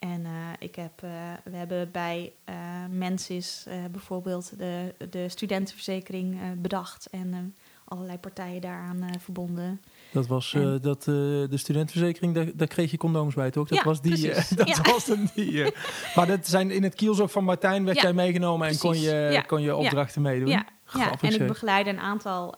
[0.00, 1.10] En eh, ik heb, eh,
[1.44, 2.54] we hebben bij eh,
[2.90, 9.80] Mensis bijvoorbeeld de, de studentenverzekering bedacht en allerlei partijen daaraan verbonden.
[10.12, 13.68] Dat was En- dat, de studentenverzekering, daar, daar kreeg je condooms bij, toch?
[13.68, 14.28] Dat Ja, was die.
[14.56, 14.82] dat Ja.
[14.92, 15.72] was hem die.
[16.14, 19.42] maar dat zijn in het kielzog van Martijn werd Ja, jij meegenomen en kon je,
[19.46, 20.48] kon je opdrachten meedoen.
[20.48, 21.46] Ja, ja, Grappig, en ik zeg.
[21.48, 22.54] begeleide een aantal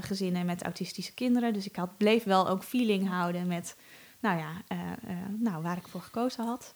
[0.00, 1.52] gezinnen met autistische kinderen.
[1.52, 3.76] Dus ik had, bleef wel ook feeling houden met,
[4.24, 6.72] nou ja, eh, eh, nou, waar ik voor gekozen had.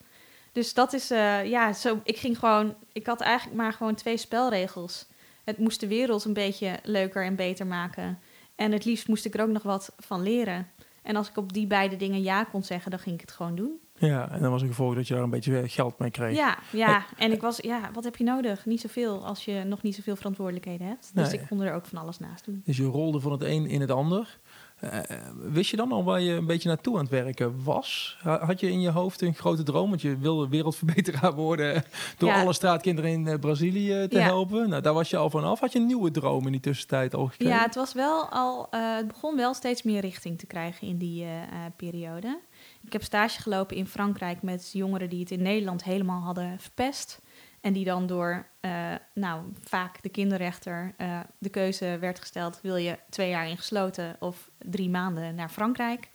[0.53, 4.17] Dus dat is, eh, ja, zo, ik ging gewoon, ik had eigenlijk maar gewoon twee
[4.17, 5.07] spelregels.
[5.45, 8.19] Het moest de wereld een beetje leuker en beter maken.
[8.57, 10.67] En het liefst moest ik er ook nog wat van leren.
[11.03, 13.57] En als ik op die beide dingen ja kon zeggen, dan ging ik het gewoon
[13.57, 13.81] doen.
[13.99, 16.37] Ja, en dan was het gevolg dat je daar een beetje geld mee kreeg.
[16.37, 17.05] Ja, ja.
[17.17, 18.67] En ik was, ja, wat heb je nodig?
[18.67, 21.11] Niet zoveel als je nog niet zoveel verantwoordelijkheden hebt.
[21.15, 21.41] Dus Nee.
[21.41, 22.63] ik kon er ook van alles naast doen.
[22.65, 24.39] Dus je rolde van het een in het ander.
[24.81, 24.99] Eh,
[25.43, 28.17] wist je dan al waar je een beetje naartoe aan het werken was?
[28.23, 29.89] Ha- Had je in je hoofd een grote droom?
[29.89, 31.85] Want je wilde wereldverbeteraar worden
[32.19, 32.41] door Ja.
[32.41, 34.23] alle straatkinderen in eh, Brazilië te Ja.
[34.23, 34.69] helpen.
[34.69, 35.61] Nou, daar was je al vanaf.
[35.61, 37.55] Had je een nieuwe droom in die tussentijd al gekregen?
[37.55, 38.67] Ja, het was wel al.
[38.71, 42.39] eh, het begon wel steeds meer richting te krijgen in die eh, eh, periode.
[42.85, 47.19] Ik heb stage gelopen in Frankrijk met jongeren die het in Nederland helemaal hadden verpest.
[47.61, 52.77] En die dan door, eh, nou, vaak de kinderrechter eh, de keuze werd gesteld: wil
[52.77, 56.09] je twee jaar ingesloten of drie maanden naar Frankrijk?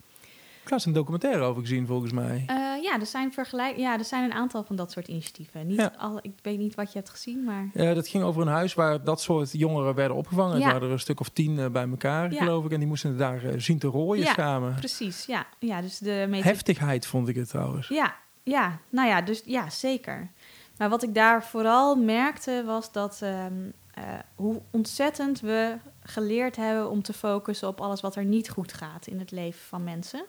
[0.62, 2.44] Ik las een documentaire over gezien, volgens mij.
[2.46, 5.66] Eh, ja, er zijn vergelijk, ja, er zijn een aantal van dat soort initiatieven.
[5.66, 5.92] Niet Ja.
[5.96, 8.74] alle, ik weet niet wat je hebt gezien, maar Ja, dat ging over een huis
[8.74, 10.58] waar dat soort jongeren werden opgevangen.
[10.58, 10.66] Ja.
[10.66, 12.38] Er waren er een stuk of tien eh, bij elkaar, Ja.
[12.38, 12.72] geloof ik.
[12.72, 14.74] En die moesten daar zien te rooien Ja, samen.
[14.74, 15.26] precies.
[15.26, 17.88] Ja, ja dus de Heftigheid vond ik het trouwens.
[17.88, 20.30] Ja, ja, nou ja, dus ja, zeker.
[20.78, 24.02] Maar wat ik daar vooral merkte was dat ehm, eh,
[24.34, 29.06] hoe ontzettend we geleerd hebben om te focussen op alles wat er niet goed gaat
[29.06, 30.24] in het leven van mensen.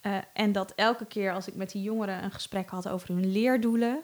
[0.00, 3.32] Eh, en dat elke keer als ik met die jongeren een gesprek had over hun
[3.32, 4.00] leerdoelen,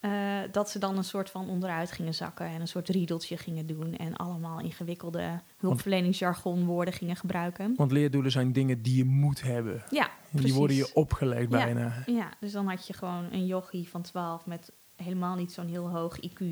[0.00, 0.10] eh,
[0.52, 3.96] dat ze dan een soort van onderuit gingen zakken en een soort riedeltje gingen doen
[3.96, 7.74] en allemaal ingewikkelde hulpverleningsjargonwoorden gingen gebruiken.
[7.76, 9.82] Want leerdoelen zijn dingen die je moet hebben.
[9.90, 10.98] Ja, Die worden je precies.
[10.98, 11.64] opgelegd Ja.
[11.64, 11.92] bijna.
[12.06, 15.90] Ja, dus dan had je gewoon een yogi van 12 met helemaal niet zo'n heel
[15.90, 16.44] hoog IQ.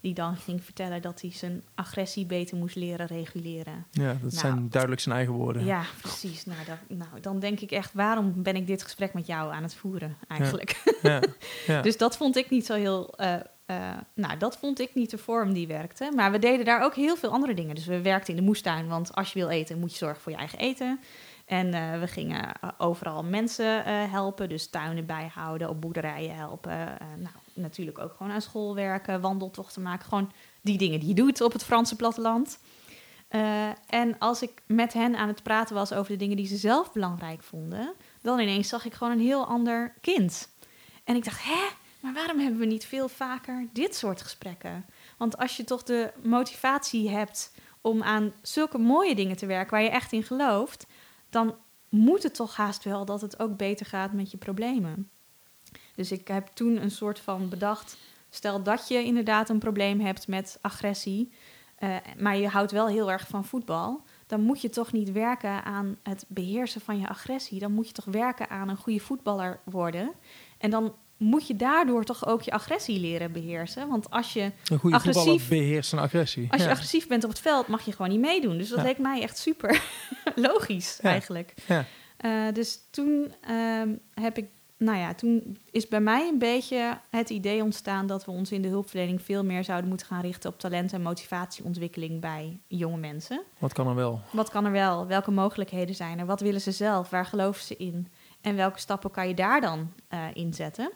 [0.00, 3.86] Die dan ging vertellen dat hij zijn agressie beter moest leren reguleren.
[3.90, 5.64] Ja, dat Nou, zijn duidelijk zijn eigen woorden.
[5.64, 6.44] Ja, precies.
[6.44, 9.62] Nou, dat, nou, dan denk ik echt, waarom ben ik dit gesprek met jou aan
[9.62, 10.82] het voeren eigenlijk?
[11.02, 11.22] Ja,
[11.66, 11.80] ja.
[11.86, 13.14] Dus dat vond ik niet zo heel.
[13.16, 13.34] eh,
[13.66, 13.78] eh,
[14.14, 16.12] nou, dat vond ik niet de vorm die werkte.
[16.14, 17.74] Maar we deden daar ook heel veel andere dingen.
[17.74, 20.32] Dus we werkten in de moestuin, want als je wil eten, moet je zorgen voor
[20.32, 21.00] je eigen eten.
[21.46, 26.76] En eh, we gingen overal mensen helpen, dus tuinen bijhouden, op boerderijen helpen.
[27.18, 30.08] Nou, natuurlijk ook gewoon aan school werken, wandeltochten maken.
[30.08, 32.58] Gewoon die dingen die je doet op het Franse platteland.
[33.28, 36.56] Eh, en als ik met hen aan het praten was over de dingen die ze
[36.56, 37.92] zelf belangrijk vonden,
[38.22, 40.48] dan ineens zag ik gewoon een heel ander kind.
[41.04, 41.68] En ik dacht, hè,
[42.00, 44.86] maar waarom hebben we niet veel vaker dit soort gesprekken?
[45.18, 49.82] Want als je toch de motivatie hebt om aan zulke mooie dingen te werken waar
[49.82, 50.86] je echt in gelooft,
[51.30, 51.54] dan
[51.88, 55.10] moet het toch haast wel dat het ook beter gaat met je problemen.
[55.96, 57.96] Dus ik heb toen een soort van bedacht,
[58.30, 61.32] stel dat je inderdaad een probleem hebt met agressie,
[61.76, 65.64] eh, maar je houdt wel heel erg van voetbal, dan moet je toch niet werken
[65.64, 67.58] aan het beheersen van je agressie.
[67.60, 70.12] Dan moet je toch werken aan een goede voetballer worden.
[70.58, 73.88] En dan moet je daardoor toch ook je agressie leren beheersen.
[73.88, 76.46] Want als je, Een goede agressief- voetballer beheerst zijn agressie.
[76.50, 76.72] als je ja.
[76.72, 78.58] agressief bent op het veld, mag je gewoon niet meedoen.
[78.58, 78.84] Dus dat Ja.
[78.84, 79.82] leek mij echt super
[80.34, 81.08] logisch Ja.
[81.10, 81.54] eigenlijk.
[81.66, 81.84] Ja.
[82.16, 87.30] Eh, dus toen ehm, heb ik, nou ja, toen is bij mij een beetje het
[87.30, 90.58] idee ontstaan dat we ons in de hulpverlening veel meer zouden moeten gaan richten op
[90.58, 93.42] talent en motivatieontwikkeling bij jonge mensen.
[93.58, 94.20] Wat kan er wel?
[94.30, 95.06] Wat kan er wel?
[95.06, 96.26] Welke mogelijkheden zijn er?
[96.26, 97.10] Wat willen ze zelf?
[97.10, 98.08] Waar geloven ze in?
[98.40, 100.90] En welke stappen kan je daar dan eh in zetten?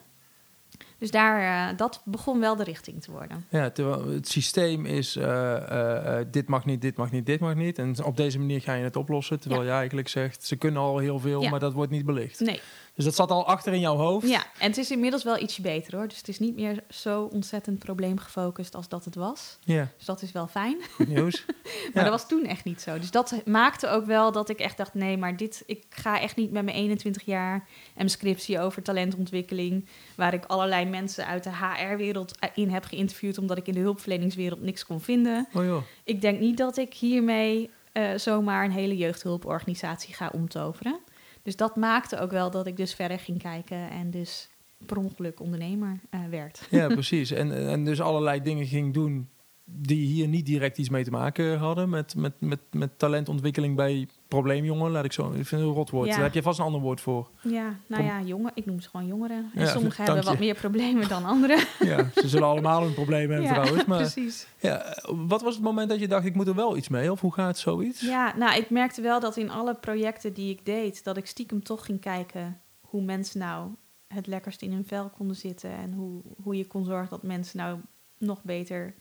[1.01, 3.45] Dus daar, eh, dat begon wel de richting te worden.
[3.49, 7.55] Ja, terwijl het systeem is eh, eh, dit mag niet, dit mag niet, dit mag
[7.55, 7.79] niet.
[7.79, 9.41] En op deze manier ga je het oplossen.
[9.41, 11.51] Terwijl je eigenlijk zegt, ze kunnen al heel veel, Ja.
[11.51, 12.41] maar dat wordt niet belicht.
[12.41, 12.61] Nee,
[12.95, 14.29] Dus dat zat al achter in jouw hoofd.
[14.29, 16.09] ja, en het is inmiddels wel ietsje beter hoor.
[16.09, 19.59] Dus het is niet meer zo ontzettend probleemgefocust als dat het was.
[19.65, 20.77] Ja, Dus dat is wel fijn.
[20.95, 21.45] goed nieuws.
[21.95, 22.11] Maar Ja.
[22.11, 22.99] dat was toen echt niet zo.
[22.99, 26.37] Dus dat maakte ook wel dat ik echt dacht: nee, maar dit, ik ga echt
[26.37, 27.63] niet met mijn 21 jaar en
[27.95, 33.59] mijn scriptie over talentontwikkeling, waar ik allerlei mensen uit de HR-wereld in heb geïnterviewd, omdat
[33.59, 35.49] ik in de hulpverleningswereld niks kon vinden.
[35.53, 35.77] Oh.
[36.05, 41.01] Ik denk niet dat ik hiermee eh, zomaar een hele jeugdhulporganisatie ga omtoveren.
[41.43, 44.49] Dus dat maakte ook wel dat ik dus verder ging kijken en dus
[44.87, 46.67] per ongeluk ondernemer eh, werd.
[46.71, 47.31] Ja, precies.
[47.31, 49.29] En, en dus allerlei dingen ging doen
[49.65, 51.89] die hier niet direct iets mee te maken hadden.
[51.89, 54.91] Met, met, met, met talentontwikkeling bij probleemjongen.
[54.91, 55.27] Laat ik zo.
[55.27, 56.09] Ik vind het een rot woord.
[56.09, 56.15] Ja.
[56.15, 57.29] Daar heb je vast een ander woord voor.
[57.41, 59.51] Ja, nou ja, jongen, ik noem ze gewoon jongeren.
[59.55, 61.59] En Ja, sommigen hebben wat meer problemen dan anderen.
[61.81, 63.85] Ja, ze zullen allemaal een probleem hebben ja, trouwens.
[63.85, 64.47] Maar precies.
[64.59, 67.13] ja, wat was het moment dat je dacht, ik moet er wel iets mee?
[67.13, 68.01] Of hoe gaat zoiets?
[68.01, 71.63] Ja, nou, ik merkte wel dat in alle projecten die ik deed, dat ik stiekem
[71.63, 73.71] toch ging kijken hoe mensen nou
[74.07, 75.71] het lekkerst in hun vel konden zitten.
[75.71, 77.79] En hoe, hoe je kon zorgen dat mensen nou
[78.19, 78.95] nog beter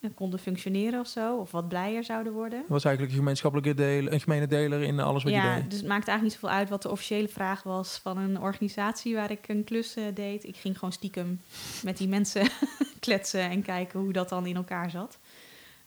[0.00, 1.36] eh, konden functioneren of zo.
[1.36, 2.58] Of wat blijer zouden worden.
[2.60, 5.70] Dat was eigenlijk een gemeenschappelijke deel, een gemene deler in alles wat Ja, je deed.
[5.70, 9.14] dus het maakte eigenlijk niet zoveel uit wat de officiële vraag was van een organisatie
[9.14, 10.44] waar ik een klus eh, deed.
[10.44, 11.40] Ik ging gewoon stiekem
[11.82, 12.48] met die mensen
[13.00, 15.18] kletsen en kijken hoe dat dan in elkaar zat.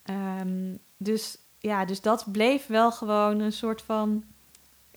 [0.04, 4.24] Ehm, dus ja, dus dat bleef wel gewoon een soort van,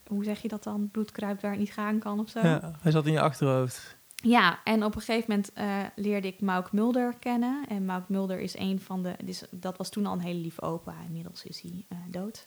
[0.06, 0.88] hoe zeg je dat dan?
[0.92, 2.40] Bloed kruipt waar het niet gaan kan of zo.
[2.40, 3.96] Ja, hij zat in je achterhoofd.
[4.22, 7.64] Ja, en op een gegeven moment eh, leerde ik Mauk Mulder kennen.
[7.68, 9.14] En Mauk Mulder is een van de.
[9.24, 10.94] Dus dat was toen al een hele lieve opa.
[11.06, 12.46] Inmiddels is hij eh, dood.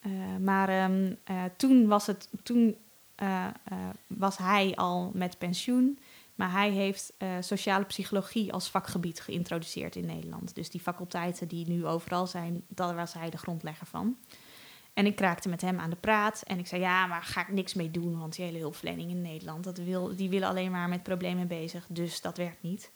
[0.00, 2.76] Eh, maar ehm, eh, toen, was, het, toen
[4.06, 5.98] was hij al met pensioen.
[6.34, 10.54] Maar hij heeft sociale psychologie als vakgebied geïntroduceerd in Nederland.
[10.54, 14.16] Dus die faculteiten die nu overal zijn, daar was hij de grondlegger van.
[14.94, 16.42] En ik raakte met hem aan de praat.
[16.46, 18.18] En ik zei, ja, maar ga ik niks mee doen.
[18.18, 21.86] Want die hele hulpverlening in Nederland, dat wil, die willen alleen maar met problemen bezig.
[21.88, 22.90] Dus dat werkt niet.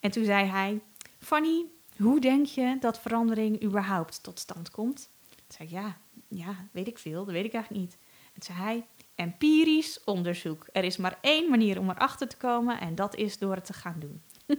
[0.00, 0.80] En toen zei hij,
[1.18, 1.64] Fanny,
[1.96, 5.10] hoe denk je dat verandering überhaupt tot stand komt?
[5.28, 5.96] Toen zei ik, ja,
[6.28, 7.24] ja, weet ik veel.
[7.24, 7.98] Dat weet ik eigenlijk niet.
[8.34, 10.66] En zei hij, empirisch onderzoek.
[10.72, 12.80] Er is maar één manier om erachter te komen.
[12.80, 14.22] En dat is door het te gaan doen.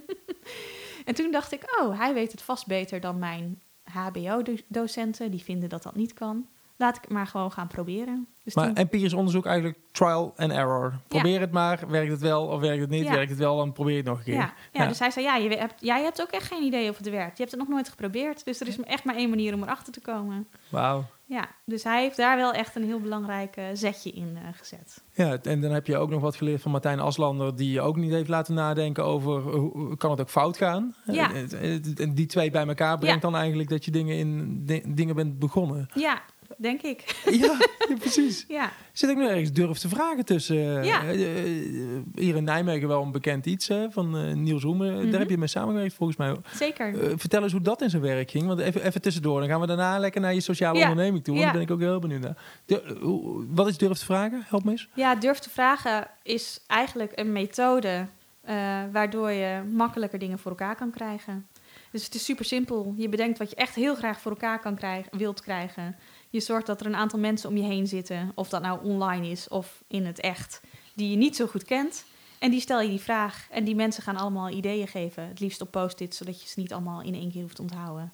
[1.05, 5.31] en toen dacht ik, oh, hij weet het vast beter dan mijn HBO-docenten.
[5.31, 6.47] Die vinden dat dat niet kan.
[6.81, 8.27] Laat ik het maar gewoon gaan proberen.
[8.43, 10.93] Dus Maar toen- empirisch onderzoek eigenlijk trial and error.
[11.07, 11.79] Probeer het maar.
[11.87, 13.03] Werkt het wel of werkt het niet?
[13.03, 13.11] Ja.
[13.13, 14.33] Werkt het wel, dan probeer het nog een keer.
[14.33, 16.97] Ja, ja, dus hij zei, ja, je hebt, jij hebt ook echt geen idee of
[16.97, 17.37] het werkt.
[17.37, 18.45] Je hebt het nog nooit geprobeerd.
[18.45, 20.47] Dus er is echt maar één manier om erachter te komen.
[20.69, 21.05] Wauw.
[21.25, 25.01] Ja, dus hij heeft daar wel echt een heel belangrijk eh, zetje in eh, gezet.
[25.13, 27.55] Ja, en dan heb je ook nog wat geleerd van Martijn Aslander...
[27.55, 29.41] die je ook niet heeft laten nadenken over...
[29.41, 30.95] hoe kan het ook fout gaan?
[31.05, 31.31] Ja.
[31.33, 33.69] En- En die twee bij elkaar brengt dan eigenlijk...
[33.69, 35.89] dat je dingen in di- dingen bent begonnen.
[35.95, 36.21] Ja,
[36.57, 37.15] denk ik.
[37.31, 37.57] Ja,
[37.89, 38.45] ja, precies.
[38.47, 40.57] Ja, Zit ook nog ergens durf te vragen tussen.
[40.79, 41.03] eh, Ja.
[41.03, 41.49] eh, eh,
[42.15, 44.63] hier in Nijmegen wel een bekend iets hè, van Niels.
[44.65, 45.09] Mhm.
[45.11, 46.35] Daar heb je mee samengewerkt volgens mij.
[46.55, 46.93] zeker.
[47.19, 48.47] Vertel eens hoe dat in zijn werk ging.
[48.47, 49.39] Want even, even tussendoor.
[49.39, 50.89] Dan gaan we daarna lekker naar je sociale Ja.
[50.89, 51.33] onderneming toe.
[51.33, 52.37] Want daar ben ik ook heel benieuwd naar.
[53.47, 54.43] Wat is durf te vragen?
[54.47, 54.87] Help me eens.
[54.93, 58.05] Ja, durf te vragen is eigenlijk een methode
[58.91, 61.47] waardoor je makkelijker dingen voor elkaar kan krijgen.
[61.91, 62.93] Dus het is super simpel.
[62.97, 65.95] Je bedenkt wat je echt heel graag voor elkaar kan krijgen, wilt krijgen.
[66.31, 69.27] Je zorgt dat er een aantal mensen om je heen zitten, of dat nou online
[69.27, 70.61] is of in het echt,
[70.93, 72.05] die je niet zo goed kent.
[72.39, 73.47] En die stel je die vraag.
[73.49, 75.27] En die mensen gaan allemaal ideeën geven.
[75.27, 78.13] Het liefst op post-its, zodat je ze niet allemaal in één keer hoeft te onthouden.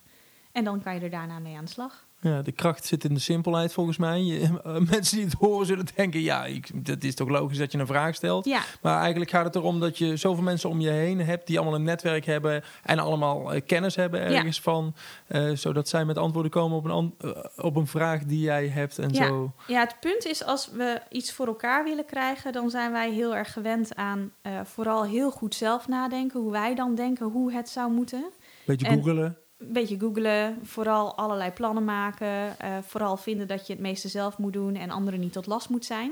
[0.51, 2.06] En dan kan je er daarna mee aan de slag.
[2.21, 4.21] Ja, de kracht zit in de simpelheid volgens mij.
[4.23, 6.19] Je- eh, mensen die het horen zullen denken...
[6.21, 8.45] ja, ik, dat is toch logisch dat je een vraag stelt.
[8.45, 11.47] Ja, Maar eigenlijk gaat het erom dat je zoveel mensen om je heen hebt...
[11.47, 14.93] die allemaal een netwerk hebben en allemaal eh, kennis hebben ergens van.
[15.27, 17.15] eh, zodat zij met antwoorden komen op een,
[17.57, 19.27] op een vraag die jij hebt en Ja.
[19.27, 19.51] zo.
[19.67, 23.35] Ja, het punt is als we iets voor elkaar willen krijgen, dan zijn wij heel
[23.35, 24.31] erg gewend aan
[24.63, 28.29] vooral heel goed zelf nadenken, hoe wij dan denken hoe het zou moeten.
[28.65, 29.37] Beetje En- googelen.
[29.57, 34.37] Een beetje googelen, vooral allerlei plannen maken, eh, vooral vinden dat je het meeste zelf
[34.37, 36.11] moet doen en anderen niet tot last moet zijn.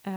[0.00, 0.12] Eh,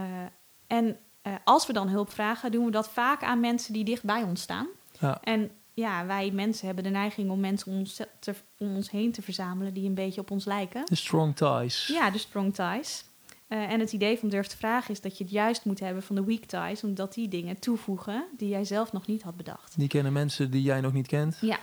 [0.66, 4.04] en eh, als we dan hulp vragen, doen we dat vaak aan mensen die dicht
[4.04, 4.66] bij ons staan.
[5.00, 5.20] Ja.
[5.22, 9.12] En ja, wij mensen hebben de neiging om mensen om ons, te- om ons heen
[9.12, 10.82] te verzamelen die een beetje op ons lijken.
[10.86, 11.86] De strong ties.
[11.86, 13.04] Ja, de strong ties.
[13.48, 16.16] En het idee van durf te vragen is dat je het juist moet hebben van
[16.16, 19.78] de weak ties, omdat die dingen toevoegen die jij zelf nog niet had bedacht.
[19.78, 21.38] Die kennen mensen die jij nog niet kent.
[21.40, 21.58] Ja,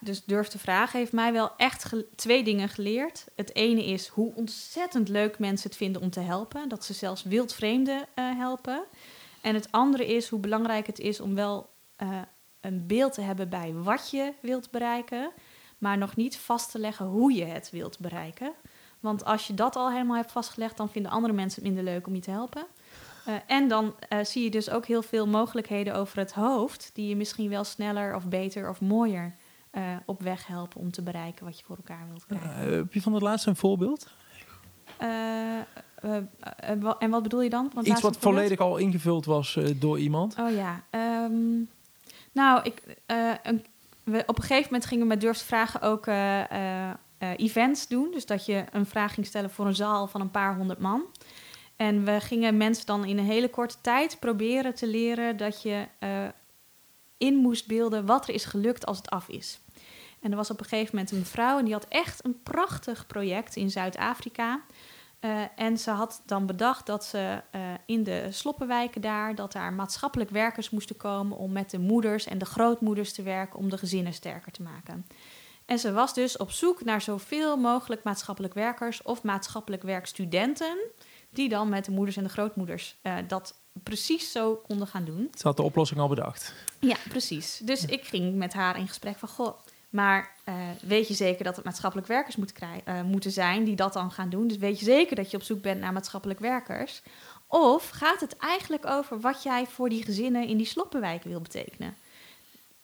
[0.00, 3.24] dus durf te vragen heeft mij wel echt twee dingen geleerd.
[3.34, 7.22] Het ene is hoe ontzettend leuk mensen het vinden om te helpen, dat ze zelfs
[7.22, 8.84] wildvreemden eh helpen.
[9.40, 12.08] En het andere is hoe belangrijk het is om wel eh,
[12.60, 15.30] een beeld te hebben bij wat je wilt bereiken,
[15.78, 18.52] maar nog niet vast te leggen hoe je het wilt bereiken.
[19.00, 22.06] Want als je dat al helemaal hebt vastgelegd, dan vinden andere mensen het minder leuk
[22.06, 22.66] om je te helpen.
[23.24, 27.16] Eh, en dan zie je dus ook heel veel mogelijkheden over het hoofd, die je
[27.16, 29.34] misschien wel sneller of beter of mooier
[29.74, 32.74] eh, op weg helpen om te bereiken wat je voor elkaar wilt Eh, krijgen.
[32.76, 34.06] heb je van het laatste een voorbeeld?
[34.96, 35.64] Eh, eh,
[36.00, 37.70] eh, en wat bedoel je dan?
[37.74, 40.36] Want Iets wat volledig al ingevuld was eh, door iemand.
[40.38, 40.82] Oh ja.
[40.90, 41.58] ehm,
[42.32, 43.64] nou, ik, eh, een,
[44.04, 47.30] we, op een gegeven moment gingen we met Durf te Vragen ook eh, eh, eh,
[47.36, 48.10] events doen.
[48.10, 51.02] Dus dat je een vraag ging stellen voor een zaal van een paar honderd man.
[51.76, 55.86] En we gingen mensen dan in een hele korte tijd proberen te leren dat je
[55.98, 56.08] eh,
[57.18, 59.60] in moest beelden wat er is gelukt als het af is.
[60.24, 63.06] En er was op een gegeven moment een mevrouw en die had echt een prachtig
[63.06, 64.60] project in Zuid-Afrika.
[65.20, 69.72] Eh, en ze had dan bedacht dat ze eh, in de sloppenwijken daar, dat daar
[69.72, 73.78] maatschappelijk werkers moesten komen om met de moeders en de grootmoeders te werken om de
[73.78, 75.06] gezinnen sterker te maken.
[75.66, 80.78] En ze was dus op zoek naar zoveel mogelijk maatschappelijk werkers of maatschappelijk werkstudenten,
[81.30, 85.30] die dan met de moeders en de grootmoeders eh, dat precies zo konden gaan doen.
[85.38, 86.54] Ze had de oplossing al bedacht.
[86.80, 87.60] Ja, precies.
[87.64, 89.58] Dus ik ging met haar in gesprek van, goh,
[89.94, 93.92] maar eh, weet je zeker dat het maatschappelijk werkers moet eh, moeten zijn die dat
[93.92, 94.48] dan gaan doen?
[94.48, 97.02] Dus weet je zeker dat je op zoek bent naar maatschappelijk werkers?
[97.46, 101.96] Of gaat het eigenlijk over wat jij voor die gezinnen in die sloppenwijken wil betekenen?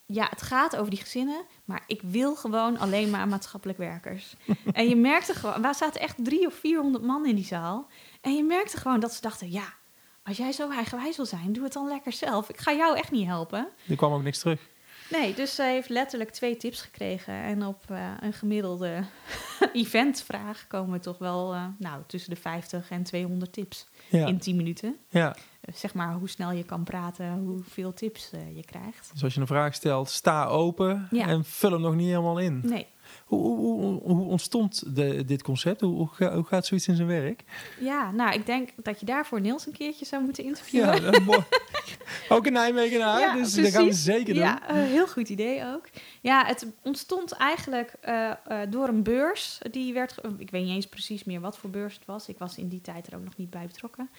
[0.07, 4.35] Ja, het gaat over die gezinnen, maar ik wil gewoon alleen maar maatschappelijk werkers.
[4.73, 7.87] en je merkte gewoon, waar zaten echt drie of vierhonderd man in die zaal.
[8.21, 9.75] En je merkte gewoon dat ze dachten, ja,
[10.23, 12.49] als jij zo eigenwijs wil zijn, doe het dan lekker zelf.
[12.49, 13.69] Ik ga jou echt niet helpen.
[13.89, 14.69] Er kwam ook niks terug.
[15.11, 17.35] Nee, dus zij heeft letterlijk twee tips gekregen.
[17.35, 19.03] En op eh, een gemiddelde
[19.73, 24.27] eventvraag komen we toch wel eh, nou, tussen de 50 en 200 tips Ja.
[24.27, 24.97] in 10 minuten.
[25.09, 25.37] ja.
[25.61, 29.11] Eh, zeg maar hoe snel je kan praten, hoeveel tips je krijgt.
[29.13, 31.27] Dus als je een vraag stelt, sta open Ja.
[31.27, 32.61] en vul hem nog niet helemaal in.
[32.65, 32.87] Nee,
[33.31, 35.81] Hoe, hoe, hoe, hoe ontstond de, dit concept?
[35.81, 37.43] Hoe, hoe, ga- hoe gaat zoiets in zijn werk?
[37.81, 41.03] ja, nou, ik denk dat je daarvoor Niels een keertje zou moeten interviewen.
[41.13, 41.41] Ja, mooi.
[42.29, 44.05] ook een Nijmegenaar, Ja, dus dat gaan we precies.
[44.05, 44.43] zeker doen.
[44.43, 45.89] Ja, een heel goed idee ook.
[46.21, 48.37] Ja, het ontstond eigenlijk eh, eh,
[48.71, 49.59] door een beurs.
[49.71, 52.29] Die werd, ik weet niet eens precies meer wat voor beurs het was.
[52.29, 54.11] Ik was in die tijd er ook nog niet bij betrokken.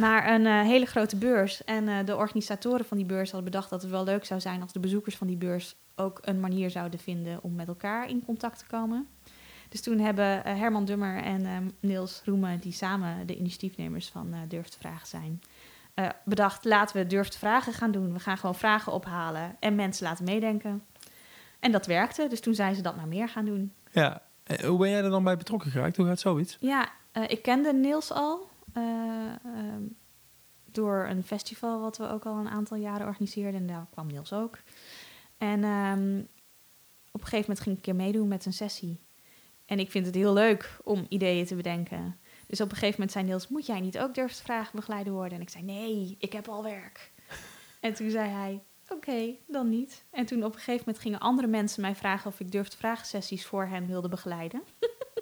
[0.00, 1.64] Maar een eh, hele grote beurs.
[1.64, 4.62] En eh, de organisatoren van die beurs hadden bedacht dat het wel leuk zou zijn
[4.62, 8.22] als de bezoekers van die beurs ook een manier zouden vinden om met elkaar in
[8.24, 9.08] contact te komen.
[9.68, 14.32] Dus toen hebben eh, Herman Dummer en eh, Niels Roemen, die samen de initiatiefnemers van
[14.32, 15.40] eh, Durf te Vragen zijn,
[15.94, 18.12] eh, bedacht, laten we Durf te Vragen gaan doen.
[18.12, 20.84] We gaan gewoon vragen ophalen en mensen laten meedenken.
[21.60, 23.72] En dat werkte, dus toen zijn ze dat maar meer gaan doen.
[23.90, 24.22] Ja.
[24.64, 25.96] Hoe ben jij er dan bij betrokken geraakt?
[25.96, 26.56] Hoe gaat zoiets?
[26.60, 26.88] Ja,
[27.28, 28.82] ik kende Niels al eh,
[29.44, 29.82] ehm,
[30.70, 33.60] door een festival wat we ook al een aantal jaren organiseerden.
[33.60, 34.58] En daar kwam Niels ook.
[35.38, 36.22] En ehm,
[37.14, 39.00] op een gegeven moment ging ik een keer meedoen met een sessie.
[39.66, 42.18] En ik vind het heel leuk om ideeën te bedenken.
[42.46, 45.32] Dus op een gegeven moment zei Niels, moet jij niet ook durf vragen begeleider worden?
[45.32, 47.12] En ik zei, nee, ik heb al werk.
[47.80, 50.04] en toen zei hij, oké, dan niet.
[50.10, 53.46] En toen op een gegeven moment gingen andere mensen mij vragen of ik durfde vraagsessies
[53.46, 54.62] voor hen wilde begeleiden.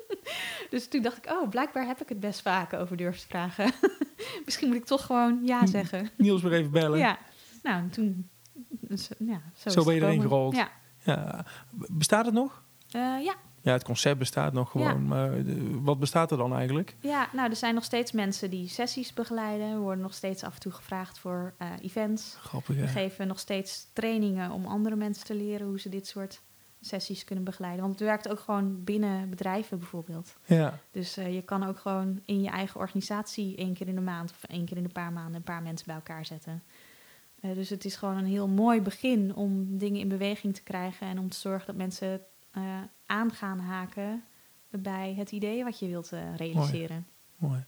[0.70, 3.72] dus toen dacht ik, oh, blijkbaar heb ik het best vaak over durfde vragen.
[4.44, 6.10] Misschien moet ik toch gewoon ja zeggen.
[6.16, 6.98] Niels weer even bellen.
[6.98, 7.18] Ja,
[7.62, 8.30] nou, toen...
[8.70, 10.56] dus, ja, zo, Zo ben je erin gerold.
[10.56, 10.80] Ja.
[11.02, 11.44] Ja.
[11.70, 12.62] Bestaat het nog?
[12.90, 14.88] Eh, ja, Ja, het concept bestaat nog gewoon.
[14.88, 14.94] Ja.
[14.94, 16.96] Maar eh, wat bestaat er dan eigenlijk?
[17.00, 19.72] Ja, nou, er zijn nog steeds mensen die sessies begeleiden.
[19.72, 22.36] We worden nog steeds af en toe gevraagd voor eh, events.
[22.40, 26.40] Grappig, We geven nog steeds trainingen om andere mensen te leren hoe ze dit soort
[26.80, 27.82] sessies kunnen begeleiden.
[27.82, 30.36] Want het werkt ook gewoon binnen bedrijven bijvoorbeeld.
[30.44, 30.78] Ja.
[30.90, 34.44] Dus je kan ook gewoon in je eigen organisatie één keer in de maand of
[34.44, 36.62] één keer in de paar maanden een paar mensen bij elkaar zetten.
[37.54, 41.18] Dus het is gewoon een heel mooi begin om dingen in beweging te krijgen en
[41.18, 42.62] om te zorgen dat mensen eh,
[43.06, 44.24] aan gaan haken
[44.70, 47.06] bij het idee wat je wilt eh, realiseren.
[47.36, 47.64] Mooi.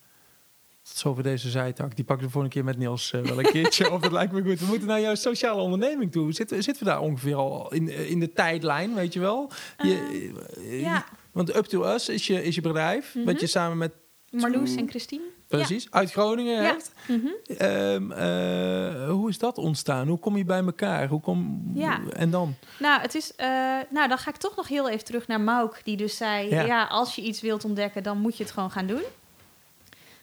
[0.83, 1.97] Tot zover deze zijtak.
[1.97, 4.03] Die pakken we voor een keer met Niels eh, wel een keertje op.
[4.03, 4.61] Dat lijkt me goed.
[4.61, 6.33] We moeten naar jouw sociale onderneming toe.
[6.33, 9.51] Zitten, zitten we daar ongeveer al in, in de tijdlijn, weet je wel?
[9.79, 13.15] Je, eh, Ja, Want Up to Us is je, is je bedrijf.
[13.15, 13.25] Mhm.
[13.25, 13.95] Wat je samen met,
[14.31, 15.23] Marloes en Christine.
[15.57, 16.93] Precies, uit Groningen hebt.
[17.09, 17.27] Mhm.
[17.47, 20.09] Ehm, eh, hoe is dat ontstaan?
[20.09, 21.09] Hoe kom je bij elkaar?
[21.09, 22.01] Hoe kom, Ja.
[22.13, 22.55] En dan?
[22.79, 23.49] Nou, het is, eh,
[23.91, 26.63] nou, dan ga ik toch nog heel even terug naar Mauk, die dus zei: Ja.
[26.63, 26.85] ja.
[26.85, 29.03] als je iets wilt ontdekken, dan moet je het gewoon gaan doen.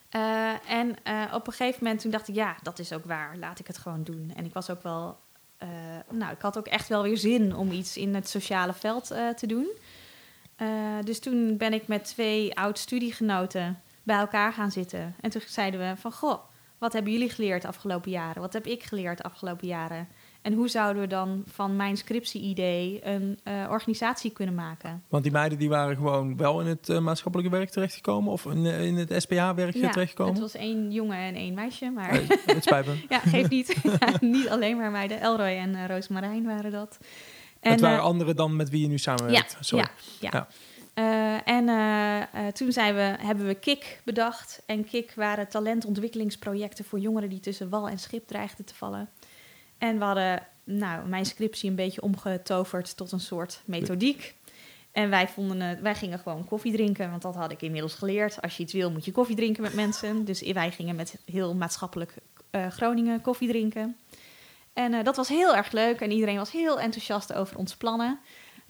[0.09, 3.35] Eh, en eh, op een gegeven moment toen dacht ik, ja, dat is ook waar,
[3.39, 4.31] laat ik het gewoon doen.
[4.35, 5.17] En ik was ook wel,
[5.57, 5.69] eh,
[6.09, 9.29] nou, ik had ook echt wel weer zin om iets in het sociale veld eh,
[9.29, 9.67] te doen.
[10.55, 10.67] Eh,
[11.03, 15.15] dus toen ben ik met twee oud-studiegenoten bij elkaar gaan zitten.
[15.21, 16.39] En toen zeiden we van, goh,
[16.77, 18.41] wat hebben jullie geleerd de afgelopen jaren?
[18.41, 20.07] Wat heb ik geleerd de afgelopen jaren?
[20.41, 25.03] En hoe zouden we dan van mijn scriptie-idee een eh, organisatie kunnen maken?
[25.09, 28.31] Want die meiden die waren gewoon wel in het eh, maatschappelijke werk terechtgekomen.
[28.31, 30.41] Of in, eh, in het SPA-werk het terechtgekomen.
[30.41, 33.05] was één jongen en één meisje, maar Eh, het spijt me.
[33.09, 33.75] ja, geeft niet.
[33.99, 35.21] Ja, niet alleen maar meiden.
[35.21, 36.97] Elroy en uh, Roosmarijn waren dat.
[37.59, 39.51] En, het waren anderen dan met wie je nu samenwerkt.
[39.51, 39.85] ja, Sorry.
[40.19, 40.47] ja, Ja.
[40.93, 44.61] Eh, en eh, eh, toen zijn we, hebben we KIK bedacht.
[44.65, 49.09] En KIK waren talentontwikkelingsprojecten voor jongeren die tussen wal en schip dreigden te vallen.
[49.77, 54.35] En we hadden nou, mijn scriptie een beetje omgetoverd tot een soort methodiek.
[54.91, 58.41] En wij, vonden wij gingen gewoon koffie drinken, want dat had ik inmiddels geleerd.
[58.41, 60.25] Als je iets wil, moet je koffie drinken met mensen.
[60.25, 62.13] Dus wij gingen met heel maatschappelijk
[62.69, 63.97] Groningen koffie drinken.
[64.73, 68.19] En dat was heel erg leuk en iedereen was heel enthousiast over onze plannen.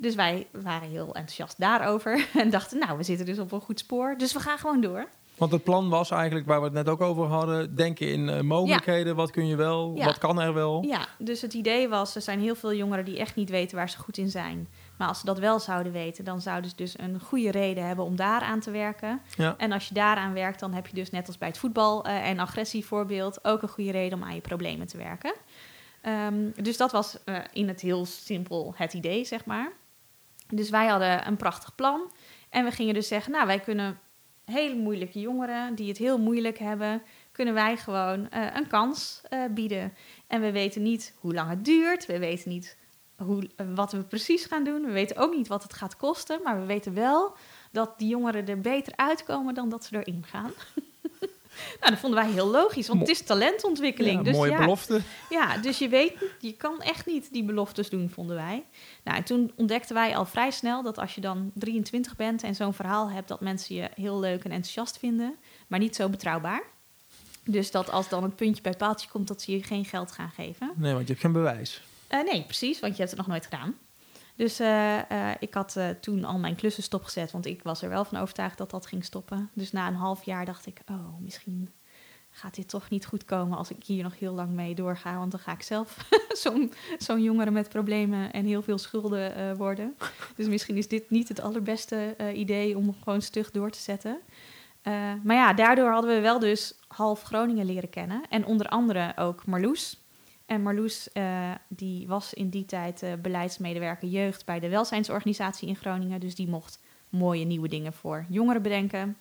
[0.02, 3.80] Dus wij waren heel enthousiast daarover en dachten, nou, we zitten dus op een goed
[3.80, 4.16] spoor.
[4.18, 5.08] Dus we gaan gewoon door.
[5.38, 8.42] Want het plan was eigenlijk, waar we het net ook over hadden, denken in eh,
[8.42, 9.16] mogelijkheden.
[9.16, 10.06] Wat kun je wel, Ja.
[10.06, 10.84] wat kan er wel?
[10.88, 13.90] Ja, dus het idee was, er zijn heel veel jongeren die echt niet weten waar
[13.90, 14.68] ze goed in zijn.
[14.98, 18.06] Maar als ze dat wel zouden weten, dan zouden ze dus een goede reden hebben
[18.06, 19.22] om daaraan te werken.
[19.38, 19.56] Ja.
[19.58, 22.30] En als je daaraan werkt, dan heb je dus net als bij het voetbal eh,
[22.30, 25.34] en agressievoorbeeld ook een goede reden om aan je problemen te werken.
[26.02, 29.72] Ehm, dus dat was eh, in het heel simpel het idee, zeg maar.
[30.52, 32.12] Dus wij hadden een prachtig plan.
[32.50, 34.00] En we gingen dus zeggen, nou, wij kunnen
[34.46, 39.40] hele moeilijke jongeren die het heel moeilijk hebben, kunnen wij gewoon eh, een kans eh,
[39.52, 39.94] bieden.
[40.28, 42.06] En we weten niet hoe lang het duurt.
[42.06, 42.78] We weten niet
[43.16, 44.86] hoe, eh, wat we precies gaan doen.
[44.86, 46.40] We weten ook niet wat het gaat kosten.
[46.44, 47.36] Maar we weten wel
[47.72, 50.52] dat die jongeren er beter uitkomen dan dat ze erin gaan.
[51.80, 54.18] nou, dat vonden wij heel logisch, want het is talentontwikkeling.
[54.18, 55.02] Ja, dus mooie ja, belofte.
[55.30, 58.64] ja, dus je weet, je kan echt niet die beloftes doen, vonden wij.
[59.04, 62.56] Nou, en toen ontdekten wij al vrij snel dat als je dan 23 bent en
[62.56, 65.36] zo'n verhaal hebt, dat mensen je heel leuk en enthousiast vinden,
[65.68, 66.64] maar niet zo betrouwbaar.
[67.44, 70.12] Dus dat als dan het puntje bij het paaltje komt, dat ze je geen geld
[70.12, 70.72] gaan geven.
[70.76, 71.82] Nee, want je hebt geen bewijs.
[72.08, 73.78] Eh, nee, precies, want je hebt het nog nooit gedaan.
[74.36, 77.90] Dus eh, eh, ik had eh, toen al mijn klussen stopgezet, want ik was er
[77.90, 79.50] wel van overtuigd dat dat ging stoppen.
[79.54, 81.70] Dus na een half jaar dacht ik, oh, misschien
[82.30, 85.18] gaat dit toch niet goed komen als ik hier nog heel lang mee doorga.
[85.18, 85.98] Want dan ga ik zelf
[86.98, 89.96] zo'n jongere met problemen en heel veel schulden worden.
[90.36, 94.20] Dus misschien is dit niet het allerbeste idee om gewoon stug door te zetten.
[95.24, 98.22] Maar ja, daardoor hadden we wel dus half Groningen leren kennen.
[98.30, 100.01] En onder andere ook Marloes.
[100.52, 105.76] En Marloes eh, die was in die tijd eh, beleidsmedewerker jeugd bij de welzijnsorganisatie in
[105.76, 106.20] Groningen.
[106.20, 109.18] Dus die mocht mooie nieuwe dingen voor jongeren bedenken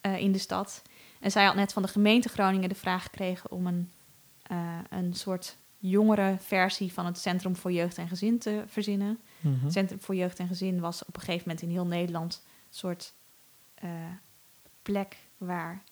[0.00, 0.82] eh, in de stad.
[1.20, 3.90] En zij had net van de gemeente Groningen de vraag gekregen om een,
[4.90, 9.18] een soort jongere versie van het Centrum voor Jeugd en Gezin te verzinnen.
[9.40, 9.62] Mhm.
[9.62, 12.76] Het Centrum voor Jeugd en Gezin was op een gegeven moment in heel Nederland een
[12.76, 13.14] soort
[14.82, 15.82] plek waar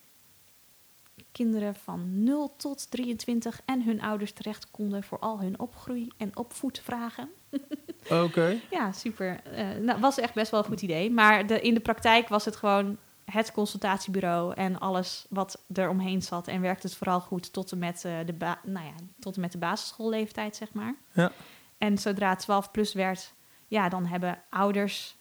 [1.39, 6.37] kinderen van 0 tot 23 en hun ouders terecht konden voor al hun opgroei- en
[6.37, 7.29] opvoedvragen.
[8.25, 8.61] Oké.
[8.71, 9.41] Ja, super.
[9.45, 11.11] Eh nou, was echt best wel een goed idee.
[11.11, 16.23] Maar de, in de praktijk was het gewoon het consultatiebureau en alles wat er omheen
[16.23, 16.49] zat.
[16.49, 19.41] En werkte het vooral goed tot en met, eh, de, ba- nou ja, tot en
[19.41, 20.95] met de basisschoolleeftijd, zeg maar.
[21.13, 21.33] Ja.
[21.79, 23.33] En zodra het 12 plus werd,
[23.67, 25.17] ja, dan hebben ouders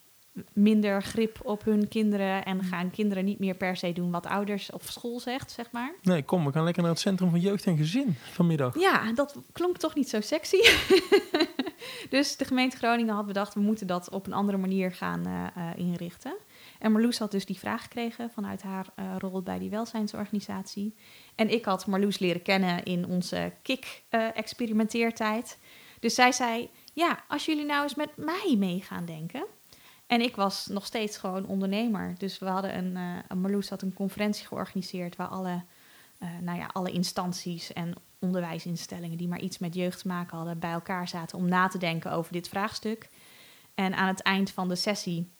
[0.53, 2.45] minder grip op hun kinderen.
[2.45, 5.93] En gaan kinderen niet meer per se doen wat ouders of school zegt, zeg maar.
[6.01, 8.79] Nee, kom, we gaan lekker naar het Centrum van Jeugd en Gezin vanmiddag.
[8.79, 10.57] Ja, dat klonk toch niet zo sexy.
[12.15, 15.45] dus de gemeente Groningen had bedacht, we moeten dat op een andere manier gaan eh,
[15.55, 16.35] eh, inrichten.
[16.79, 20.95] En Marloes had dus die vraag gekregen vanuit haar eh, rol bij die welzijnsorganisatie.
[21.35, 25.57] En ik had Marloes leren kennen in onze KIK-experimenteertijd.
[25.99, 29.45] dus zij zei, ja, als jullie nou eens met mij mee gaan denken...
[30.07, 32.15] En ik was nog steeds gewoon ondernemer.
[32.17, 32.97] Dus we hadden een,
[33.31, 35.63] uh, Marloes had een conferentie georganiseerd waar alle,
[36.19, 40.59] uh, nou ja, alle instanties en onderwijsinstellingen die maar iets met jeugd te maken hadden,
[40.59, 43.09] bij elkaar zaten om na te denken over dit vraagstuk.
[43.75, 45.31] En aan het eind van de sessie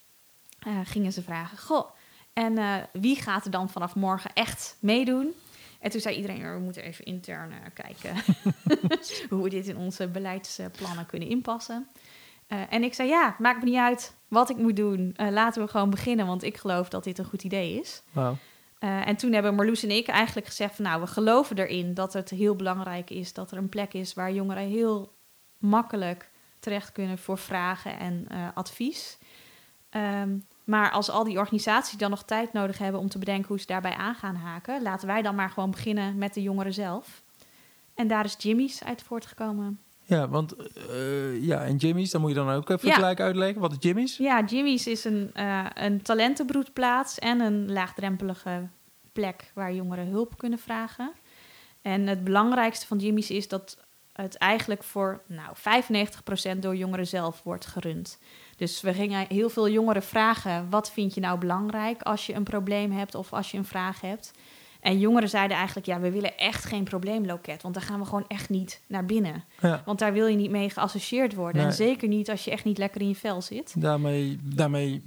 [0.67, 1.89] uh, gingen ze vragen: Goh,
[2.33, 5.33] en wie gaat er dan vanaf morgen echt meedoen?
[5.79, 8.15] En toen zei iedereen: We moeten even intern kijken
[9.29, 11.87] hoe we dit in onze beleidsplannen kunnen inpassen.
[12.47, 15.15] Uh, en ik zei, ja, maakt me niet uit wat ik moet doen.
[15.17, 18.03] Uh, laten we gewoon beginnen, want ik geloof dat dit een goed idee is.
[18.11, 18.35] Wow.
[18.79, 20.85] Uh, en toen hebben Marloes en ik eigenlijk gezegd van...
[20.85, 23.33] nou, we geloven erin dat het heel belangrijk is...
[23.33, 25.13] dat er een plek is waar jongeren heel
[25.57, 26.29] makkelijk
[26.59, 27.17] terecht kunnen...
[27.17, 29.17] voor vragen en advies.
[29.91, 33.01] Um, maar als al die organisaties dan nog tijd nodig hebben...
[33.01, 34.81] om te bedenken hoe ze daarbij aan gaan haken...
[34.81, 37.23] laten wij dan maar gewoon beginnen met de jongeren zelf.
[37.93, 39.81] En daar is Jimmy's uit voortgekomen.
[40.07, 40.55] Ja, want
[40.89, 42.95] uh, ja, en Jimmy's, dan moet je dan ook even ja.
[42.95, 43.61] gelijk uitleggen.
[43.61, 44.17] Wat is Jimmy's?
[44.17, 48.67] Ja, Jimmy's is een, uh, een talentenbroedplaats en een laagdrempelige
[49.13, 51.11] plek waar jongeren hulp kunnen vragen.
[51.81, 53.77] En het belangrijkste van Jimmy's is dat
[54.13, 55.55] het eigenlijk voor nou,
[56.55, 58.19] 95% door jongeren zelf wordt gerund.
[58.55, 62.43] Dus we gingen heel veel jongeren vragen: wat vind je nou belangrijk als je een
[62.43, 64.31] probleem hebt of als je een vraag hebt?
[64.79, 67.61] En jongeren zeiden eigenlijk, ja, we willen echt geen probleemloket.
[67.61, 69.43] Want daar gaan we gewoon echt niet naar binnen.
[69.61, 69.81] Ja.
[69.85, 71.55] Want daar wil je niet mee geassocieerd worden.
[71.61, 71.65] Nee.
[71.65, 73.81] En zeker niet als je echt niet lekker in je vel zit.
[73.81, 75.03] Daarmee, daarmee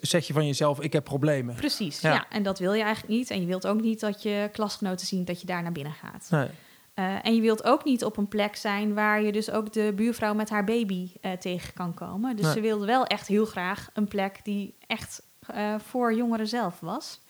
[0.00, 1.54] zeg je van jezelf, ik heb problemen.
[1.54, 2.12] Precies, Ja.
[2.12, 2.26] ja.
[2.30, 3.30] En dat wil je eigenlijk niet.
[3.30, 6.26] En je wilt ook niet dat je klasgenoten zien dat je daar naar binnen gaat.
[6.30, 6.48] Nee.
[6.94, 9.92] Uh, en je wilt ook niet op een plek zijn waar je dus ook de
[9.96, 12.36] buurvrouw met haar baby uh, tegen kan komen.
[12.36, 12.54] Dus Nee.
[12.54, 15.22] ze wilde wel echt heel graag een plek die echt
[15.54, 17.20] uh, voor jongeren zelf was.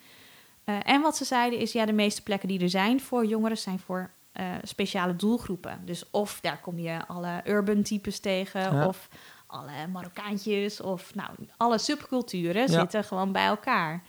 [0.65, 3.57] Uh, en wat ze zeiden is, ja, de meeste plekken die er zijn voor jongeren
[3.57, 5.81] zijn voor uh, speciale doelgroepen.
[5.85, 8.87] Dus of daar kom je alle urban types tegen, Ja.
[8.87, 9.07] of
[9.47, 12.79] alle Marokkaantjes, of nou, alle subculturen Ja.
[12.79, 14.03] zitten gewoon bij elkaar.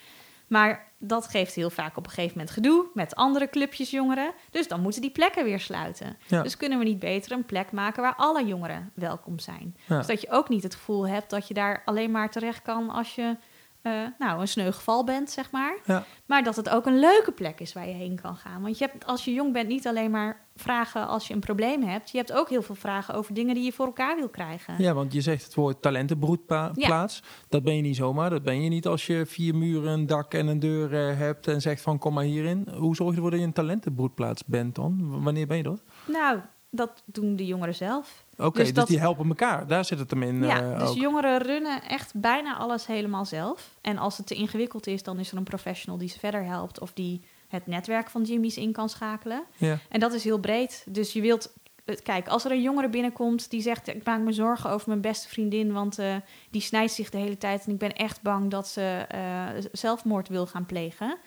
[0.47, 4.33] Maar dat geeft heel vaak op een gegeven moment gedoe met andere clubjes jongeren.
[4.51, 6.17] Dus dan moeten die plekken weer sluiten.
[6.27, 6.43] Ja.
[6.43, 9.77] Dus kunnen we niet beter een plek maken waar alle jongeren welkom zijn.
[9.87, 9.97] Ja.
[9.97, 12.91] Dus dat je ook niet het gevoel hebt dat je daar alleen maar terecht kan
[12.91, 13.37] als je
[13.83, 15.79] eh, nou, een sneu geval bent, zeg maar.
[15.87, 16.05] Ja.
[16.27, 18.63] Maar dat het ook een leuke plek is waar je heen kan gaan.
[18.63, 21.83] Want je hebt, als je jong bent, niet alleen maar vragen als je een probleem
[21.83, 22.11] hebt.
[22.11, 24.75] Je hebt ook heel veel vragen over dingen die je voor elkaar wil krijgen.
[24.79, 27.23] Ja, want je zegt het woord talentenbroedplaats.
[27.49, 28.31] Dat ben je niet zomaar.
[28.31, 31.47] Dat ben je niet als je vier muren, een dak en een deur eh, hebt
[31.49, 32.69] en zegt van kom maar hierin.
[32.75, 34.99] Hoe zorg je ervoor dat je een talentenbroedplaats bent dan?
[35.11, 35.83] W- Wanneer ben je dat?
[36.07, 36.39] Nou,
[36.71, 38.22] dat doen de jongeren zelf.
[38.37, 39.67] Oké, Dus dus, die helpen elkaar.
[39.67, 40.43] Daar zit het hem in.
[40.43, 40.97] ja, eh, dus ook.
[40.97, 43.77] jongeren runnen echt bijna alles helemaal zelf.
[43.81, 46.81] En als het te ingewikkeld is, dan is er een professional die ze verder helpt...
[46.81, 49.43] of die het netwerk van Jimmy's in kan schakelen.
[49.57, 49.79] Ja.
[49.89, 50.85] En dat is heel breed.
[50.89, 51.53] Dus je wilt...
[51.85, 53.89] het- Kijk, als er een jongere binnenkomt die zegt...
[53.89, 55.73] ik maak me zorgen over mijn beste vriendin...
[55.73, 56.15] want eh,
[56.51, 57.65] die snijdt zich de hele tijd...
[57.67, 61.19] en ik ben echt bang dat ze eh, zelfmoord wil gaan plegen...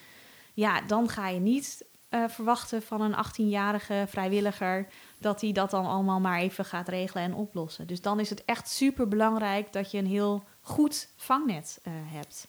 [0.54, 4.88] ja, dan ga je niet eh, verwachten van een 18-jarige vrijwilliger...
[5.18, 7.88] dat hij dat dan allemaal maar even gaat regelen en oplossen.
[7.88, 9.74] Dus dan is het echt super belangrijk...
[9.74, 12.48] dat je een heel goed vangnet eh, hebt.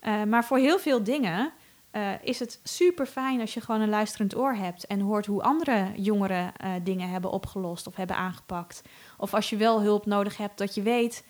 [0.00, 1.52] Eh, maar voor heel veel dingen
[1.90, 5.42] eh, is het super fijn als je gewoon een luisterend oor hebt en hoort hoe
[5.42, 6.52] andere jongeren
[6.82, 8.82] dingen hebben opgelost of hebben aangepakt.
[9.16, 11.24] Of als je wel hulp nodig hebt, dat je weet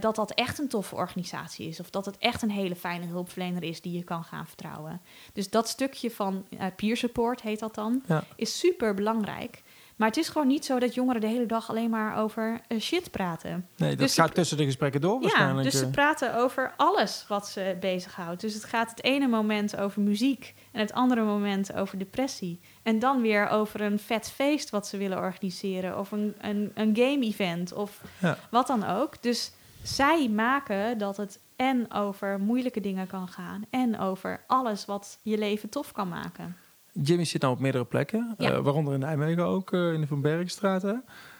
[0.00, 1.80] dat dat echt een toffe organisatie is.
[1.80, 5.00] Of dat het echt een hele fijne hulpverlener is die je kan gaan vertrouwen.
[5.32, 6.46] Dus dat stukje van
[6.76, 8.24] peer support, heet dat dan, Ja.
[8.36, 9.62] is super belangrijk.
[9.96, 12.80] Maar het is gewoon niet zo dat jongeren de hele dag alleen maar over eh,
[12.80, 13.68] shit praten.
[13.76, 15.70] Nee, dat Dus gaat tussen de gesprekken door Ja, waarschijnlijk.
[15.70, 15.90] dus ze eh.
[15.90, 18.40] praten over alles wat ze bezighoudt.
[18.40, 22.60] Dus het gaat het ene moment over muziek en het andere moment over depressie.
[22.82, 26.96] En dan weer over een vet feest wat ze willen organiseren of een, een, een
[26.96, 28.38] game-event of Ja.
[28.50, 29.22] wat dan ook.
[29.22, 35.18] Dus zij maken dat het en over moeilijke dingen kan gaan en over alles wat
[35.22, 36.56] je leven tof kan maken.
[37.02, 38.50] Jimmy zit nou op meerdere plekken, Ja.
[38.50, 40.82] eh, waaronder in Nijmegen ook, eh, in de Van Bergstraat.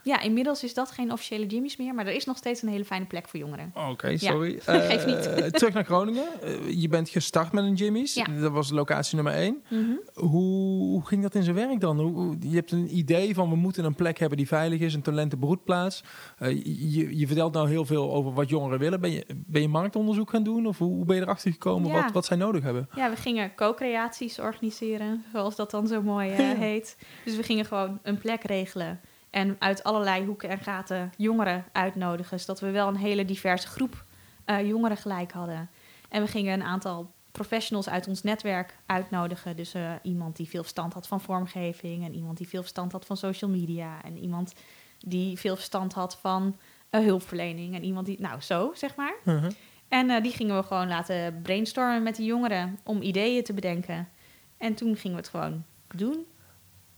[0.05, 2.85] Ja, inmiddels is dat geen officiële Jimmy's meer, maar er is nog steeds een hele
[2.85, 3.73] fijne plek voor jongeren.
[3.91, 4.59] Oké, sorry.
[4.65, 5.27] geeft niet.
[5.27, 6.43] Eh, terug naar Groningen.
[6.43, 8.15] Eh, je bent gestart met een Jimmy's.
[8.15, 8.25] Ja.
[8.41, 9.63] Dat was locatie nummer één.
[9.69, 9.83] Mhm.
[10.15, 12.01] Hoe, hoe ging dat in zijn werk dan?
[12.01, 15.03] Hoe, je hebt een idee van we moeten een plek hebben die veilig is, een
[15.03, 16.05] talentenbroedplaats.
[16.39, 19.01] Eh, je, je vertelt nou heel veel over wat jongeren willen.
[19.01, 22.03] Ben je, ben je marktonderzoek gaan doen of hoe, hoe ben je erachter gekomen Ja.
[22.03, 22.89] wat, wat zij nodig hebben?
[22.95, 26.97] Ja, we gingen co-creaties organiseren, zoals dat dan zo mooi heet.
[27.25, 29.01] Dus we gingen gewoon een plek regelen
[29.35, 34.05] en uit allerlei hoeken en gaten jongeren uitnodigen, zodat we wel een hele diverse groep
[34.45, 35.70] eh, jongeren gelijk hadden.
[36.09, 39.57] En we gingen een aantal professionals uit ons netwerk uitnodigen.
[39.57, 43.07] Dus eh, iemand die veel verstand had van vormgeving en iemand die veel verstand had
[43.07, 44.55] van social media en iemand
[44.99, 46.57] die veel verstand had van
[46.91, 49.14] eh, hulpverlening en iemand die, nou zo zeg maar.
[49.24, 49.51] Mhm.
[49.89, 54.09] En die gingen we gewoon laten brainstormen met de jongeren om ideeën te bedenken.
[54.57, 55.64] En toen gingen we het gewoon
[55.95, 56.26] doen.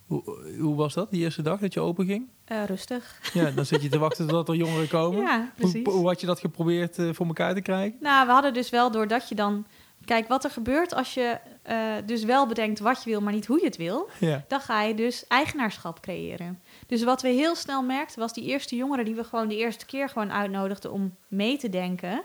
[0.06, 0.22] Hoe,
[0.58, 2.28] hoe was dat, die eerste dag dat je open ging?
[2.44, 3.18] Eh, rustig.
[3.32, 5.22] Ja, dan zit je te wachten totdat er jongeren komen.
[5.22, 5.86] Ja, hoe, precies.
[5.86, 7.98] hoe had je dat geprobeerd eh, voor elkaar te krijgen?
[8.00, 9.66] Nou, we hadden dus wel doordat je dan...
[10.04, 13.46] Kijk, wat er gebeurt als je eh, dus wel bedenkt wat je wil, maar niet
[13.46, 14.08] hoe je het wil.
[14.20, 14.44] Ja.
[14.48, 16.62] Dan ga je dus eigenaarschap creëren.
[16.86, 19.86] Dus wat we heel snel merkten was die eerste jongeren die we gewoon de eerste
[19.86, 22.22] keer gewoon uitnodigden om mee te denken.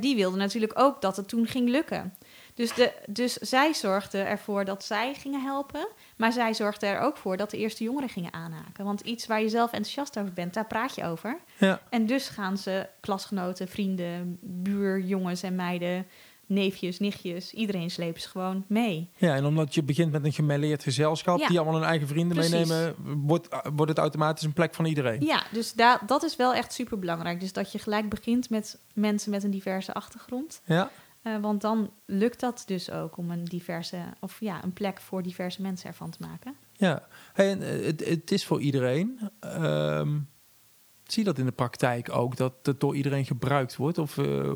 [0.00, 2.14] die wilden natuurlijk ook dat het toen ging lukken.
[2.54, 5.88] Dus, de, dus zij zorgden ervoor dat zij gingen helpen.
[6.16, 8.84] Maar zij zorgden er ook voor dat de eerste jongeren gingen aanhaken.
[8.84, 11.38] Want iets waar je zelf enthousiast over bent, daar praat je over.
[11.58, 11.80] Ja.
[11.90, 16.06] En dus gaan ze klasgenoten, vrienden, buurjongens en meiden,
[16.46, 19.08] neefjes, nichtjes, iedereen slepen ze gewoon mee.
[19.16, 21.38] ja, en omdat je begint met een gemêleerd gezelschap...
[21.38, 21.48] Ja.
[21.48, 22.52] die allemaal hun eigen vrienden Precies.
[22.52, 22.94] meenemen...
[23.26, 25.24] Wordt, wordt het automatisch een plek van iedereen.
[25.24, 27.40] Ja, dus da dat is wel echt super belangrijk.
[27.40, 30.60] Dus dat je gelijk begint met mensen met een diverse achtergrond.
[30.64, 30.90] Ja.
[31.22, 35.22] Eh, want dan lukt dat dus ook om een diverse, of ja, een plek voor
[35.22, 36.54] diverse mensen ervan te maken.
[36.72, 39.18] Ja, hey, en, eh, het, het is voor iedereen.
[39.40, 40.18] Ehm,
[41.04, 43.98] zie je dat in de praktijk ook, dat het door iedereen gebruikt wordt?
[43.98, 44.52] Of eh,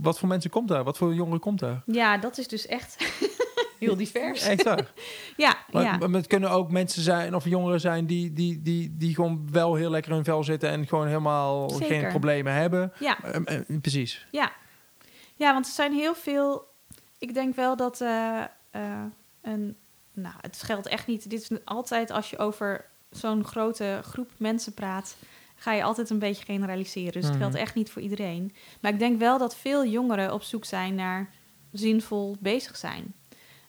[0.00, 0.84] wat voor mensen komt daar?
[0.84, 1.82] Wat voor jongeren komt daar?
[1.86, 2.96] Ja, dat is dus echt
[3.78, 4.42] heel divers.
[4.42, 4.92] Echt waar?
[5.36, 5.96] Ja, Maar, ja.
[5.96, 9.74] maar het kunnen ook mensen zijn of jongeren zijn die, die, die, die gewoon wel
[9.74, 11.86] heel lekker in hun vel zitten en gewoon helemaal Zeker.
[11.86, 12.92] geen problemen hebben.
[12.98, 13.22] ja.
[13.24, 14.26] Eh, eh, precies.
[14.30, 14.52] Ja.
[15.36, 16.64] Ja, want er zijn heel veel.
[17.18, 19.04] Ik denk wel dat eh, eh,
[19.42, 19.76] een.
[20.12, 21.30] Nou, het geldt echt niet.
[21.30, 25.16] Dit is altijd als je over zo'n grote groep mensen praat,
[25.56, 27.12] ga je altijd een beetje generaliseren.
[27.12, 27.40] Dus het Mhm.
[27.42, 28.54] geldt echt niet voor iedereen.
[28.80, 31.30] Maar ik denk wel dat veel jongeren op zoek zijn naar
[31.72, 33.14] zinvol bezig zijn.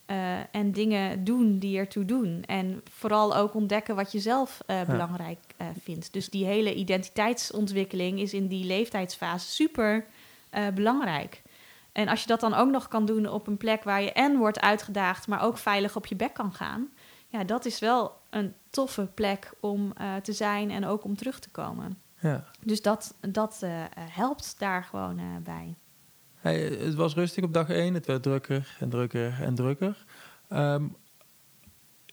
[0.05, 2.43] Eh, en dingen doen die ertoe doen.
[2.45, 5.39] En vooral ook ontdekken wat je zelf belangrijk
[5.84, 6.13] vindt.
[6.13, 10.05] Dus die hele identiteitsontwikkeling is in die leeftijdsfase super
[10.74, 11.41] belangrijk.
[11.98, 14.38] En als je dat dan ook nog kan doen op een plek waar je en
[14.38, 16.89] wordt uitgedaagd, maar ook veilig op je bek kan gaan.
[17.28, 21.39] Ja, dat is wel een toffe plek om eh, te zijn en ook om terug
[21.39, 22.02] te komen.
[22.20, 22.43] Ja.
[22.62, 25.76] Dus dat, dat eh, helpt daar gewoon eh, bij.
[26.36, 27.93] Hey, het was rustig op dag één.
[27.93, 30.06] Het werd drukker en drukker en drukker.
[30.48, 30.88] Ehm,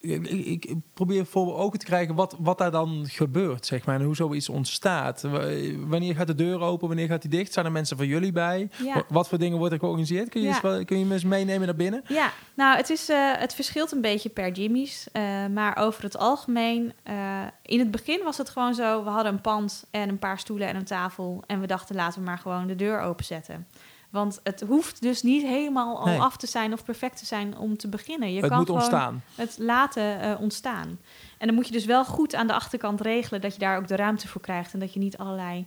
[0.05, 3.95] ik, ik- probeer voor ogen te krijgen wat, wat daar dan gebeurt, zeg maar.
[4.01, 5.23] En hoe zoiets ontstaat.
[5.23, 6.89] W- Wanneer gaat de deur open?
[6.89, 7.53] Wanneer gaat die dicht?
[7.53, 8.69] Zijn er mensen van jullie bij?
[8.85, 9.03] Ja.
[9.09, 10.29] Wat voor dingen wordt er georganiseerd?
[10.29, 10.61] Kun je, Ja.
[10.75, 12.03] eens kun je me eens meenemen naar binnen?
[12.09, 15.07] Ja, nou, het, is, eh, het verschilt een beetje per Jimmy's.
[15.13, 17.15] eh, maar over het algemeen, eh,
[17.63, 19.05] in het begin was het gewoon zo...
[19.05, 21.43] we hadden een pand en een paar stoelen en een tafel...
[21.47, 23.67] en we dachten, laten we maar gewoon de deur openzetten.
[24.15, 26.21] Want het hoeft dus niet helemaal al Nee.
[26.21, 28.33] af te zijn of perfect te zijn om te beginnen.
[28.33, 29.23] Je het kan moet gewoon ontstaan.
[29.35, 30.99] het laten eh, ontstaan.
[31.39, 33.41] En dan moet je dus wel goed aan de achterkant regelen...
[33.41, 34.73] dat je daar ook de ruimte voor krijgt...
[34.73, 35.67] en dat je niet allerlei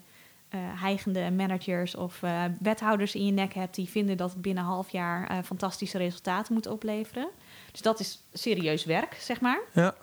[0.50, 3.76] eh heigende managers of eh, wethouders in je nek hebt...
[3.76, 7.28] die vinden dat het binnen een half jaar fantastische resultaten moet opleveren.
[7.72, 9.60] Dus dat is serieus werk, zeg maar.
[9.74, 9.96] Ja.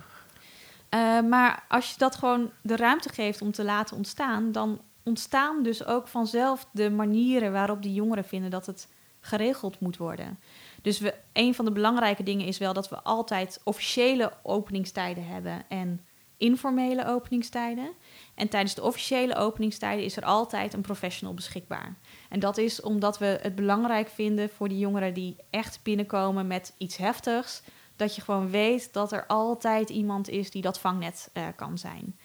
[1.22, 4.52] Maar als je dat gewoon de ruimte geeft om te laten ontstaan...
[4.52, 8.50] dan ontstaan dus ook vanzelf de manieren waarop die jongeren vinden...
[8.50, 8.88] dat het
[9.20, 10.38] geregeld moet worden.
[10.82, 15.64] Dus we, een van de belangrijke dingen is wel dat we altijd officiële openingstijden hebben
[15.68, 16.00] en
[16.36, 17.92] informele openingstijden.
[18.34, 21.96] En tijdens de officiële openingstijden is er altijd een professional beschikbaar.
[22.28, 26.74] En dat is omdat we het belangrijk vinden voor die jongeren die echt binnenkomen met
[26.78, 27.62] iets heftigs.
[27.96, 32.18] Dat je gewoon weet dat er altijd iemand is die dat vangnet eh, kan zijn.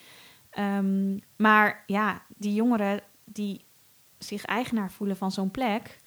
[0.49, 3.65] Ehm, maar ja, die jongeren die
[4.17, 5.99] zich eigenaar voelen van zo'n plek,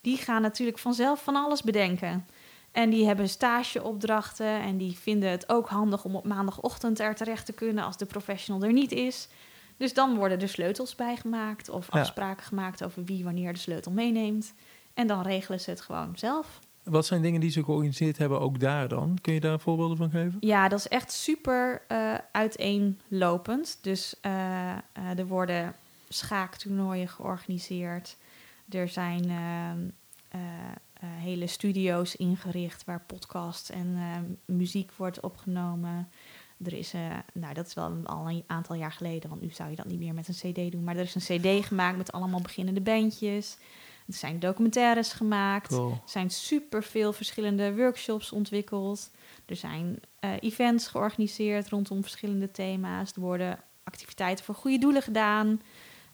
[0.00, 2.26] die gaan natuurlijk vanzelf van alles bedenken.
[2.72, 7.46] En die hebben stageopdrachten en die vinden het ook handig om op maandagochtend er terecht
[7.46, 9.28] te kunnen als de professional er niet is.
[9.76, 12.00] Dus dan worden er sleutels bijgemaakt of Ja.
[12.00, 14.54] afspraken gemaakt over wie wanneer de sleutel meeneemt.
[14.94, 16.58] En dan regelen ze het gewoon zelf.
[16.90, 19.18] Wat zijn dingen die ze georganiseerd hebben ook daar dan?
[19.20, 20.36] Kun je daar voorbeelden van geven?
[20.40, 23.78] Ja, dat is echt super uh, uiteenlopend.
[23.80, 24.72] Dus uh,
[25.16, 25.74] er worden
[26.08, 28.16] schaaktoernooien georganiseerd.
[28.68, 29.30] Er zijn
[31.00, 33.98] hele studio's ingericht waar podcast en
[34.44, 36.08] muziek wordt opgenomen.
[36.64, 37.00] Er is, uh,
[37.32, 39.98] nou dat is wel al een aantal jaar geleden, want nu zou je dat niet
[39.98, 40.84] meer met een cd doen.
[40.84, 43.56] Maar er is een cd gemaakt met allemaal beginnende bandjes.
[44.10, 45.72] Er zijn documentaires gemaakt.
[45.72, 49.10] Er zijn superveel verschillende workshops ontwikkeld.
[49.46, 53.12] Er zijn uh, events georganiseerd rondom verschillende thema's.
[53.12, 55.62] Er worden activiteiten voor goede doelen gedaan.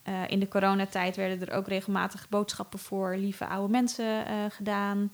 [0.09, 5.12] Uh, in de coronatijd werden er ook regelmatig boodschappen voor lieve oude mensen gedaan.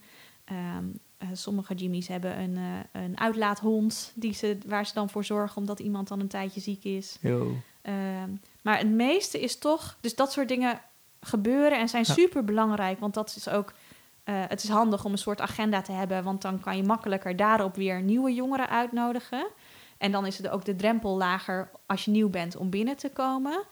[0.50, 2.58] Um, uh, sommige Jimmy's hebben een,
[2.92, 6.84] een uitlaathond die ze, waar ze dan voor zorgen omdat iemand dan een tijdje ziek
[6.84, 7.18] is.
[7.82, 8.22] Uh,
[8.62, 10.80] maar het meeste is toch, dus dat soort dingen
[11.26, 12.12] gebeuren en zijn ja.
[12.12, 13.72] super belangrijk, want dat is ook,
[14.24, 17.36] eh, het is handig om een soort agenda te hebben, want dan kan je makkelijker
[17.36, 19.46] daarop weer nieuwe jongeren uitnodigen.
[19.98, 23.08] En dan is het ook de drempel lager als je nieuw bent om binnen te
[23.08, 23.64] komen.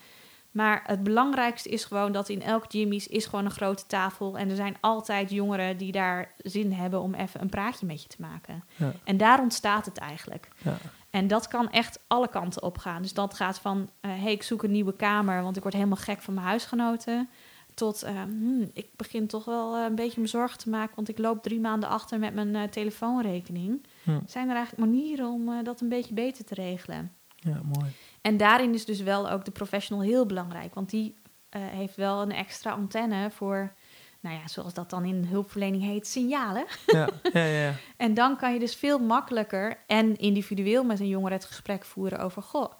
[0.51, 4.39] Maar het belangrijkste is gewoon dat in elk Jimmy's is gewoon een grote tafel.
[4.39, 8.09] En er zijn altijd jongeren die daar zin hebben om even een praatje met je
[8.09, 8.65] te maken.
[8.77, 8.93] Ja.
[9.05, 10.49] En daar ontstaat het eigenlijk.
[10.59, 10.77] Ja.
[11.11, 13.03] En dat kan echt alle kanten op gaan.
[13.03, 15.75] Dus dat gaat van, hé, uh, hey, ik zoek een nieuwe kamer, want ik word
[15.75, 17.29] helemaal gek van mijn huisgenoten.
[17.75, 21.09] Tot, uh, hmm, ik begin toch wel uh, een beetje me zorgen te maken, want
[21.09, 23.87] ik loop drie maanden achter met mijn uh, telefoonrekening.
[24.03, 24.21] Hm.
[24.27, 27.13] Zijn er eigenlijk manieren om dat een beetje beter te regelen?
[27.37, 27.91] Ja, mooi.
[28.21, 30.75] En daarin is dus wel ook de professional heel belangrijk.
[30.75, 31.15] Want die
[31.51, 33.73] heeft wel een extra antenne voor,
[34.21, 36.65] nou ja, zoals dat dan in hulpverlening heet, signalen.
[36.87, 37.75] Ja, ja, ja.
[37.97, 42.19] en dan kan je dus veel makkelijker en individueel met een jongere het gesprek voeren
[42.19, 42.73] over, goh,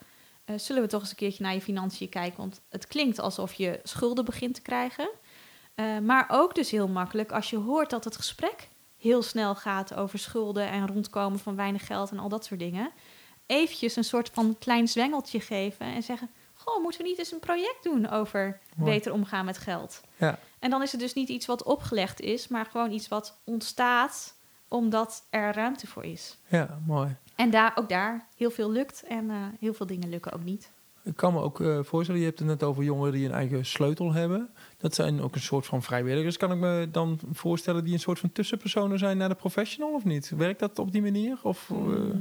[0.47, 2.39] uh, zullen we toch eens een keertje naar je financiën kijken?
[2.39, 5.11] Want het klinkt alsof je schulden begint te krijgen.
[5.75, 9.95] Uh, maar ook dus heel makkelijk als je hoort dat het gesprek heel snel gaat
[9.95, 12.91] over schulden en rondkomen van weinig geld en al dat soort dingen
[13.51, 17.41] eventjes een soort van klein zwengeltje geven en zeggen: Goh, moeten we niet eens een
[17.41, 20.01] project doen over beter omgaan met geld?
[20.17, 20.39] Ja.
[20.61, 24.39] En dan is het dus niet iets wat opgelegd is, maar gewoon iets wat ontstaat
[24.69, 26.39] omdat er ruimte voor is.
[26.49, 27.17] Ja, mooi.
[27.35, 30.71] En daar, ook daar heel veel lukt en uh, heel veel dingen lukken ook niet.
[31.03, 33.67] Ik kan me ook uh, voorstellen, je hebt het net over jongeren die een eigen
[33.67, 34.51] sleutel hebben.
[34.79, 36.37] Dat zijn ook een soort van vrijwilligers.
[36.37, 40.05] Kan ik me dan voorstellen die een soort van tussenpersonen zijn naar de professional of
[40.05, 40.33] niet?
[40.37, 41.39] Werkt dat op die manier?
[41.43, 42.15] Of, uh...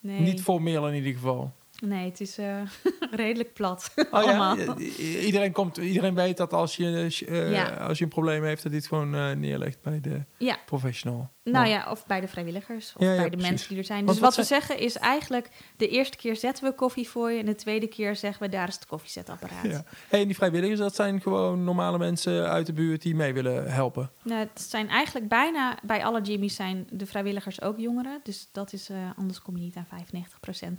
[0.00, 0.20] Nee.
[0.20, 1.52] Niet formeel in ieder geval.
[1.84, 2.62] Nee, het is uh,
[3.10, 3.92] redelijk plat.
[4.10, 4.56] Oh, ja?
[4.98, 7.68] iedereen, komt, iedereen weet dat als je, uh, ja.
[7.68, 10.58] als je een probleem heeft, dat dit gewoon uh, neerlegt bij de ja.
[10.66, 11.31] professional.
[11.44, 14.06] Nou ja, of bij de vrijwilligers, of bij de mensen die er zijn.
[14.06, 17.38] dus wat, we zeggen is eigenlijk, de eerste keer zetten we koffie voor je...
[17.38, 19.64] en de tweede keer zeggen we, daar is het koffiezetapparaat.
[19.64, 19.84] Ja.
[20.08, 23.02] Hey, en die vrijwilligers, dat zijn gewoon normale mensen uit de buurt...
[23.02, 24.10] die mee willen helpen?
[24.22, 28.20] Nou, het zijn eigenlijk bijna, bij alle Jimmy's zijn de vrijwilligers ook jongeren.
[28.22, 29.88] Dus dat is, uh, anders kom je niet aan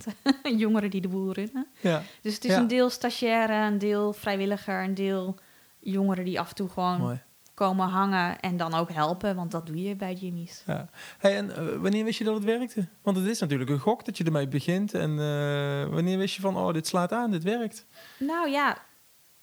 [0.02, 0.12] 95%
[0.62, 1.66] jongeren die de boel runnen.
[1.80, 2.02] Ja.
[2.22, 4.84] Dus het is een deel stagiaire, een deel vrijwilliger...
[4.84, 5.38] een deel
[5.80, 7.00] jongeren die af en toe gewoon...
[7.00, 7.22] Mooi
[7.54, 10.62] komen hangen en dan ook helpen, want dat doe je bij Jimmy's.
[10.66, 10.88] Ja.
[11.18, 12.88] Hey, en uh, wanneer wist je dat het werkte?
[13.02, 14.94] Want het is natuurlijk een gok dat je ermee begint.
[14.94, 17.86] En uh, wanneer wist je van, oh, dit slaat aan, dit werkt?
[18.18, 18.78] Nou ja,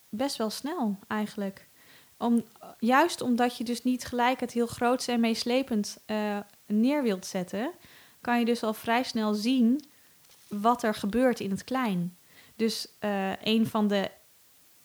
[0.09, 1.69] best wel snel eigenlijk.
[2.17, 2.43] Om,
[2.79, 7.71] juist omdat je dus niet gelijk het heel groots en meeslepend uh, neer wilt zetten,
[8.21, 9.83] kan je dus al vrij snel zien
[10.47, 12.17] wat er gebeurt in het klein.
[12.55, 12.87] Dus
[13.43, 14.11] een van de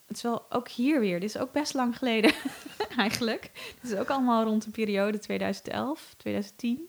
[0.06, 1.20] het is wel ook hier weer.
[1.20, 2.32] Dit is ook best lang geleden
[2.96, 3.50] eigenlijk.
[3.80, 6.88] Het is ook allemaal rond de periode 2011, 2010.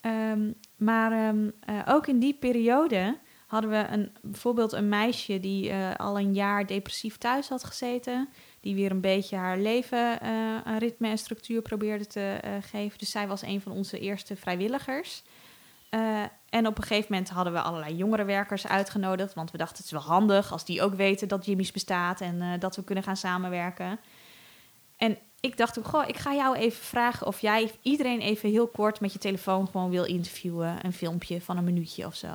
[0.00, 5.68] Um, maar um, uh, ook in die periode hadden we een, bijvoorbeeld een meisje die
[5.68, 8.28] uh, al een jaar depressief thuis had gezeten.
[8.60, 12.98] Die weer een beetje haar leven uh, een ritme en structuur probeerde te geven.
[12.98, 15.22] Dus zij was een van onze eerste vrijwilligers.
[16.48, 19.34] En op een gegeven moment hadden we allerlei jongerenwerkers uitgenodigd.
[19.34, 22.34] Want we dachten het is wel handig als die ook weten dat Jimmy's bestaat en
[22.34, 24.00] uh, dat we kunnen gaan samenwerken.
[24.96, 29.00] En ik dacht goh, ik ga jou even vragen of jij iedereen even heel kort
[29.00, 30.84] met je telefoon gewoon wil interviewen.
[30.84, 32.28] Een filmpje van een minuutje of zo.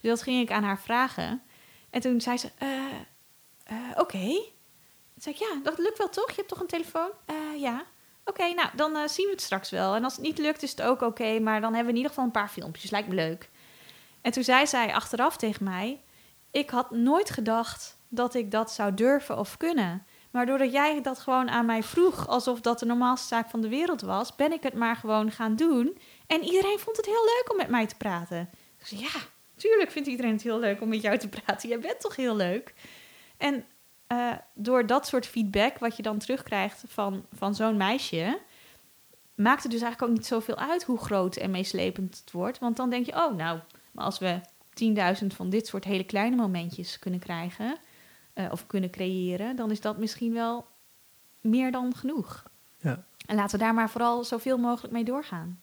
[0.00, 1.42] Dus dat ging ik aan haar vragen.
[1.90, 4.18] En toen zei ze, uh, oké.
[4.18, 6.28] Toen zei ik, ja, dat lukt wel toch?
[6.28, 7.10] Je hebt toch een telefoon?
[7.58, 7.84] ja.
[8.24, 9.94] Oké, nou, dan zien we het straks wel.
[9.94, 11.38] En als het niet lukt, is het ook oké.
[11.38, 12.90] maar dan hebben we in ieder geval een paar filmpjes.
[12.90, 13.50] Lijkt me leuk.
[14.20, 16.00] En toen zei zij achteraf tegen mij:
[16.50, 20.06] Ik had nooit gedacht dat ik dat zou durven of kunnen.
[20.30, 23.68] Maar doordat jij dat gewoon aan mij vroeg, alsof dat de normaalste zaak van de
[23.68, 25.98] wereld was, ben ik het maar gewoon gaan doen.
[26.26, 28.50] En iedereen vond het heel leuk om met mij te praten.
[28.78, 29.20] Ik zei: Ja,
[29.56, 31.68] tuurlijk vindt iedereen het heel leuk om met jou te praten.
[31.68, 32.74] Jij bent toch heel leuk?
[33.36, 33.64] En
[34.08, 38.40] uh, door dat soort feedback, wat je dan terugkrijgt van, van zo'n meisje,
[39.34, 42.58] maakt het dus eigenlijk ook niet zoveel uit hoe groot en meeslepend het wordt.
[42.58, 43.58] Want dan denk je, oh nou,
[43.92, 44.40] maar als we
[45.20, 47.76] 10.000 van dit soort hele kleine momentjes kunnen krijgen
[48.32, 50.66] eh, of kunnen creëren, dan is dat misschien wel
[51.40, 52.44] meer dan genoeg.
[52.78, 53.04] Ja.
[53.26, 55.62] En laten we daar maar vooral zoveel mogelijk mee doorgaan.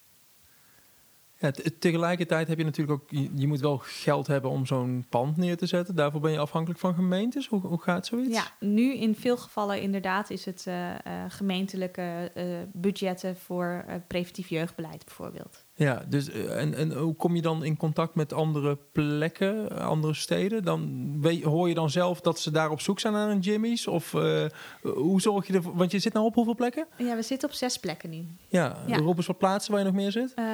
[1.79, 5.65] Tegelijkertijd heb je natuurlijk ook, je, moet wel geld hebben om zo'n pand neer te
[5.65, 5.95] zetten.
[5.95, 7.47] Daarvoor ben je afhankelijk van gemeentes.
[7.47, 8.35] Hoe, gaat zoiets?
[8.35, 10.95] Ja, nu in veel gevallen inderdaad is het eh, eh,
[11.27, 15.65] gemeentelijke eh, budgetten voor preventief jeugdbeleid bijvoorbeeld.
[15.81, 20.13] Ja, dus eh, en, en hoe kom je dan in contact met andere plekken, andere
[20.13, 20.63] steden?
[20.63, 23.87] Dan weet, hoor je dan zelf dat ze daar op zoek zijn naar een Jimmy's?
[23.87, 24.45] Of eh,
[24.81, 25.75] hoe zorg je ervoor?
[25.75, 26.87] Want je zit nou op hoeveel plekken?
[26.97, 28.25] Ja, we zitten op zes plekken nu.
[28.49, 28.97] Ja, Ja.
[28.97, 30.33] roep eens wat plaatsen waar je nog meer zit.
[30.33, 30.45] Eh,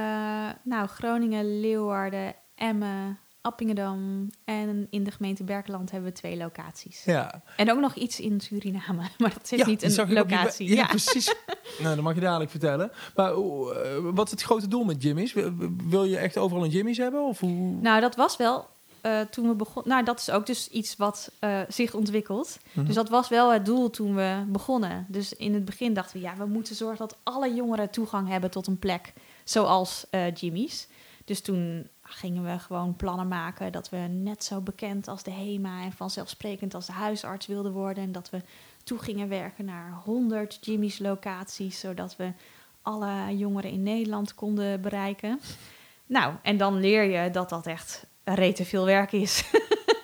[0.63, 7.03] nou, Groningen, Leeuwarden, Emmen, Appingedam en in de gemeente Berkeland hebben we twee locaties.
[7.03, 10.67] Ja, En ook nog iets in Suriname, maar dat is ja niet een locatie.
[10.67, 11.35] Ja, Ja, precies.
[11.81, 12.91] nou, dat mag je dadelijk vertellen.
[13.15, 13.37] Maar eh,
[14.13, 15.33] wat is het grote doel met Jimmy's?
[15.33, 15.51] Wil,
[15.87, 17.23] wil je echt overal een Jimmy's hebben?
[17.23, 17.75] Of hoe?
[17.81, 18.67] Nou, dat was wel
[19.01, 19.91] eh, toen we begonnen.
[19.91, 22.59] Nou, dat is ook dus iets wat eh, zich ontwikkelt.
[22.71, 22.85] Mhm.
[22.85, 25.05] Dus dat was wel het doel toen we begonnen.
[25.09, 28.51] Dus in het begin dachten we, ja, we moeten zorgen dat alle jongeren toegang hebben
[28.51, 30.87] tot een plek zoals Jimmy's.
[31.25, 35.83] Dus toen gingen we gewoon plannen maken dat we net zo bekend als de HEMA
[35.83, 38.03] en vanzelfsprekend als de huisarts wilden worden.
[38.03, 38.41] En dat we
[38.83, 42.31] toe gingen werken naar 100 Jimmy's locaties, zodat we
[42.81, 45.39] alle jongeren in Nederland konden bereiken.
[46.05, 49.43] Nou, en dan leer je dat dat echt rete veel werk is.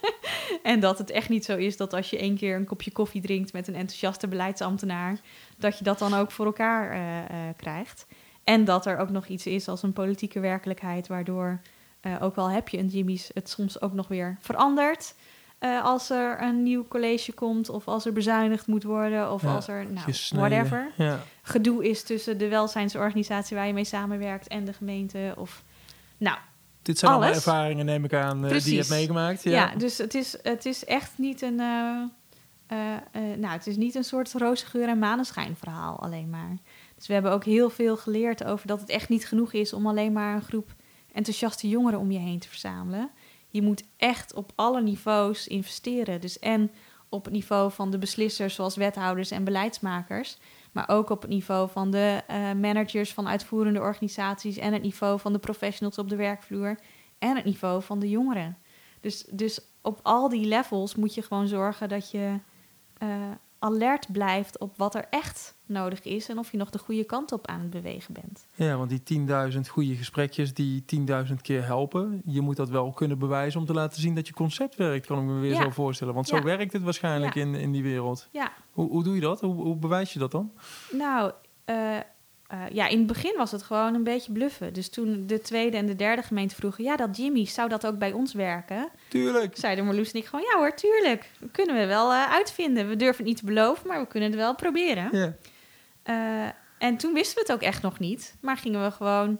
[0.63, 3.21] en dat het echt niet zo is dat als je één keer een kopje koffie
[3.21, 5.19] drinkt met een enthousiaste beleidsambtenaar,
[5.57, 8.05] dat je dat dan ook voor elkaar eh, eh, krijgt.
[8.43, 11.61] En dat er ook nog iets is als een politieke werkelijkheid, waardoor
[12.03, 15.15] eh, ook al heb je een Jimmy's, het soms ook nog weer verandert.
[15.59, 19.55] eh, als er een nieuw college komt, of als er bezuinigd moet worden, of Ja,
[19.55, 21.19] als er, nou, whatever Ja.
[21.41, 25.33] gedoe is tussen de welzijnsorganisatie waar je mee samenwerkt en de gemeente.
[25.37, 25.63] Of,
[26.17, 26.37] nou,
[26.81, 27.35] Dit zijn Alles.
[27.35, 29.43] ervaringen, neem ik aan, eh, die je hebt meegemaakt.
[29.43, 31.55] ja, dus het is, het is echt niet een.
[33.39, 36.57] nou, het is niet een soort roze geur en maneschijn verhaal alleen maar.
[36.95, 39.87] Dus we hebben ook heel veel geleerd over dat het echt niet genoeg is om
[39.87, 40.73] alleen maar een groep
[41.13, 43.11] enthousiaste jongeren om je heen te verzamelen.
[43.49, 46.21] Je moet echt op alle niveaus investeren.
[46.21, 46.71] Dus en
[47.09, 50.37] op het niveau van de beslissers, zoals wethouders en beleidsmakers.
[50.71, 54.57] Maar ook op het niveau van de eh, managers van uitvoerende organisaties.
[54.57, 56.79] En het niveau van de professionals op de werkvloer.
[57.19, 58.57] En het niveau van de jongeren.
[59.01, 62.39] Dus, dus op al die levels moet je gewoon zorgen dat je
[62.97, 63.31] eh,
[63.63, 66.29] alert blijft op wat er echt nodig is.
[66.29, 68.45] En of je nog de goede kant op aan het bewegen bent.
[68.55, 69.19] Ja, want die
[69.53, 70.83] 10.000 goede gesprekjes die
[71.27, 74.33] 10.000 keer helpen, je moet dat wel kunnen bewijzen om te laten zien dat je
[74.33, 75.61] concept werkt, kan ik me weer Ja.
[75.61, 76.13] zo voorstellen.
[76.13, 76.43] Want zo Ja.
[76.43, 77.41] werkt het waarschijnlijk Ja.
[77.41, 78.27] in, in die wereld.
[78.31, 79.41] Ja, Hoe, hoe doe je dat?
[79.41, 80.51] Hoe, hoe bewijs je dat dan?
[80.91, 81.31] Nou,
[81.65, 81.97] eh,
[82.53, 84.73] eh, ja, in het begin was het gewoon een beetje bluffen.
[84.73, 86.83] Dus toen de tweede en de derde gemeente vroegen...
[86.83, 88.89] ja, dat Jimmy, zou dat ook bij ons werken?
[89.07, 89.57] Tuurlijk.
[89.57, 90.45] Zeiden Marloes en ik gewoon...
[90.51, 91.29] ja hoor, tuurlijk.
[91.39, 92.87] Dat kunnen we wel eh, uitvinden.
[92.87, 95.09] We durven het niet te beloven, maar we kunnen het wel proberen.
[95.11, 95.33] Ja.
[96.03, 98.35] Eh, en toen wisten we het ook echt nog niet.
[98.41, 99.39] Maar gingen we gewoon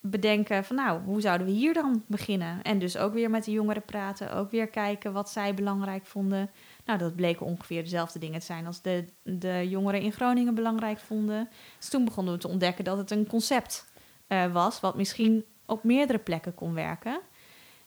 [0.00, 0.76] bedenken van...
[0.76, 2.62] nou, hoe zouden we hier dan beginnen?
[2.62, 4.32] En dus ook weer met de jongeren praten.
[4.32, 6.50] Ook weer kijken wat zij belangrijk vonden.
[6.90, 8.66] Nou, dat bleken ongeveer dezelfde dingen te zijn...
[8.66, 11.48] als de, de jongeren in Groningen belangrijk vonden.
[11.78, 13.86] Dus toen begonnen we te ontdekken dat het een concept
[14.26, 14.80] eh, was...
[14.80, 17.20] wat misschien op meerdere plekken kon werken.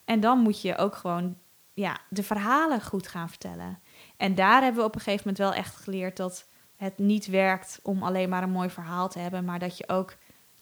[0.05, 1.37] En dan moet je ook gewoon
[1.73, 3.79] ja, de verhalen goed gaan vertellen.
[4.17, 6.17] En daar hebben we op een gegeven moment wel echt geleerd...
[6.17, 9.45] dat het niet werkt om alleen maar een mooi verhaal te hebben...
[9.45, 10.15] maar dat je ook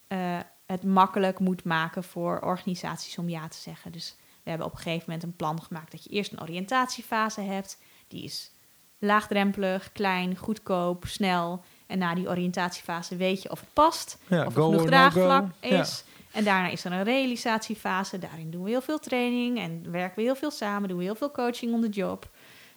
[0.08, 3.92] eh, het makkelijk moet maken voor organisaties om ja te zeggen.
[3.92, 5.92] Dus we hebben op een gegeven moment een plan gemaakt...
[5.92, 7.78] dat je eerst een oriëntatiefase hebt.
[8.12, 8.52] Die is
[9.00, 11.64] laagdrempelig, klein, goedkoop, snel...
[11.92, 15.46] En na die oriëntatiefase weet je of het past, Ja, of er genoeg no draagvlak.
[15.62, 15.80] Ja.
[15.80, 16.04] is.
[16.32, 18.20] En daarna is er een realisatiefase.
[18.20, 20.90] Daarin doen we heel veel training en werken we heel veel samen.
[20.90, 22.30] Doen we heel veel coaching on the job.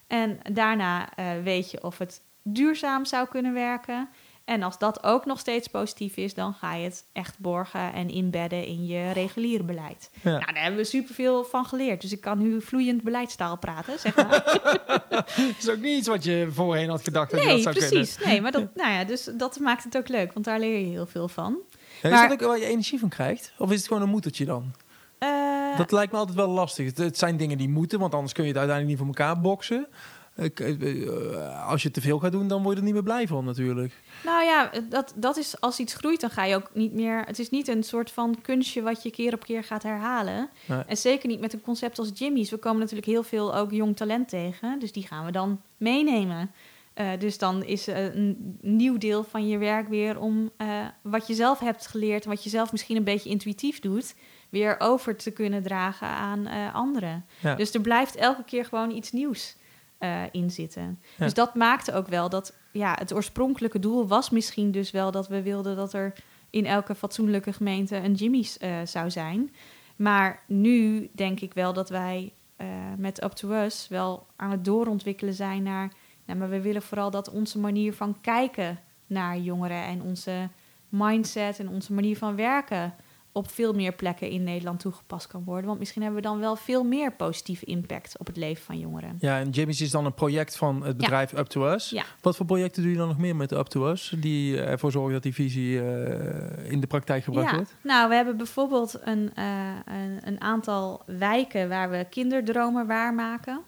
[0.07, 4.09] En daarna eh, weet je of het duurzaam zou kunnen werken.
[4.45, 8.09] En als dat ook nog steeds positief is, dan ga je het echt borgen en
[8.11, 10.11] inbedden in je reguliere beleid.
[10.23, 10.31] Ja.
[10.31, 12.01] Nou, daar hebben we superveel van geleerd.
[12.01, 14.29] Dus ik kan nu vloeiend beleidstaal praten, zeg maar.
[15.09, 15.29] Dat
[15.59, 18.19] is ook niet iets wat je voorheen had gedacht dat je nee, dat zou precies.
[18.25, 20.87] Nee, maar dat, nou ja, dus dat maakt het ook leuk, want daar leer je
[20.87, 21.45] heel veel van.
[21.53, 21.69] kunnen.
[22.03, 23.53] Ja, Maar- Is dat ook waar je energie van krijgt?
[23.59, 24.73] Of is het gewoon een moedertje dan?
[25.19, 26.87] Eh, Dat lijkt me altijd wel lastig.
[26.87, 29.41] Het, het zijn dingen die moeten, want anders kun je het uiteindelijk niet voor elkaar
[29.41, 29.87] boksen.
[30.35, 33.27] Eh, eh, als je te veel gaat doen, dan word je er niet meer blij
[33.27, 33.93] van natuurlijk.
[34.25, 37.23] Nou ja, dat, dat is als iets groeit, dan ga je ook niet meer.
[37.27, 40.51] Het is niet een soort van kunstje wat je keer op keer gaat herhalen.
[40.67, 40.83] Nee.
[40.87, 42.51] En zeker niet met een concept als Jimmy's.
[42.51, 44.79] We komen natuurlijk heel veel ook jong talent tegen.
[44.79, 46.51] Dus die gaan we dan meenemen.
[46.95, 50.51] Eh, dus dan is een nieuw deel van je werk weer om
[51.03, 54.15] wat je zelf hebt geleerd, wat je zelf misschien een beetje intuïtief doet,
[54.49, 57.25] weer over te kunnen dragen aan anderen.
[57.41, 57.55] Ja.
[57.55, 59.57] Dus er blijft elke keer gewoon iets nieuws
[60.05, 61.01] eh, in zitten.
[61.17, 61.25] Ja.
[61.25, 65.29] Dus dat maakte ook wel dat ja, het oorspronkelijke doel was misschien dus wel dat
[65.29, 66.13] we wilden dat er
[66.51, 69.55] in elke fatsoenlijke gemeente een Jimmy's eh, zou zijn.
[69.97, 74.65] Maar nu denk ik wel dat wij eh, met Up to Us wel aan het
[74.65, 75.93] doorontwikkelen zijn naar.
[76.25, 80.49] Nou, maar we willen vooral dat onze manier van kijken naar jongeren en onze
[80.89, 82.95] mindset en onze manier van werken
[83.35, 85.67] op veel meer plekken in Nederland toegepast kan worden.
[85.67, 89.17] Want misschien hebben we dan wel veel meer positieve impact op het leven van jongeren.
[89.19, 91.91] Ja, en Jimmy's is dan een project van het bedrijf Up to Us.
[91.91, 92.05] Ja.
[92.21, 94.15] Wat voor projecten doe je dan nog meer met Up to Us?
[94.19, 97.57] Die ervoor zorgen dat die visie eh, in de praktijk gebracht ja.
[97.57, 97.75] wordt?
[97.83, 99.45] Nou, we hebben bijvoorbeeld een, eh,
[99.85, 103.61] een, een aantal wijken waar we kinderdromen waarmaken.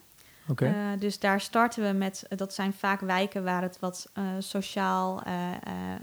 [0.55, 5.23] Eh, dus daar starten we met, dat zijn vaak wijken waar het wat eh, sociaal
[5.23, 5.53] eh, eh,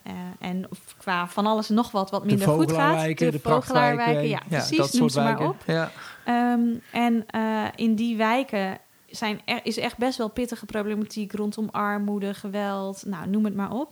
[0.03, 2.79] eh, en of qua van alles en nog wat wat minder goed gaat.
[2.79, 5.63] vogelaarwijken, de, vogelaarwijken, ja, prachtwijken, precies, dat noem soort ze maar op.
[5.67, 5.91] Ja.
[6.25, 8.77] Ehm, en eh, in die wijken
[9.09, 13.71] zijn er, is echt best wel pittige problematiek rondom armoede, geweld, nou noem het maar
[13.71, 13.91] op.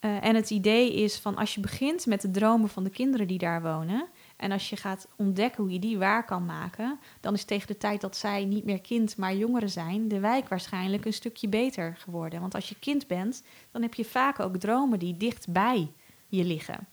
[0.00, 3.26] Eh, en het idee is van als je begint met de dromen van de kinderen
[3.26, 4.06] die daar wonen.
[4.42, 7.76] En als je gaat ontdekken hoe je die waar kan maken, dan is tegen de
[7.76, 11.96] tijd dat zij niet meer kind, maar jongeren zijn, de wijk waarschijnlijk een stukje beter
[11.98, 12.40] geworden.
[12.40, 15.92] Want als je kind bent, dan heb je vaak ook dromen die dichtbij
[16.28, 16.88] je liggen.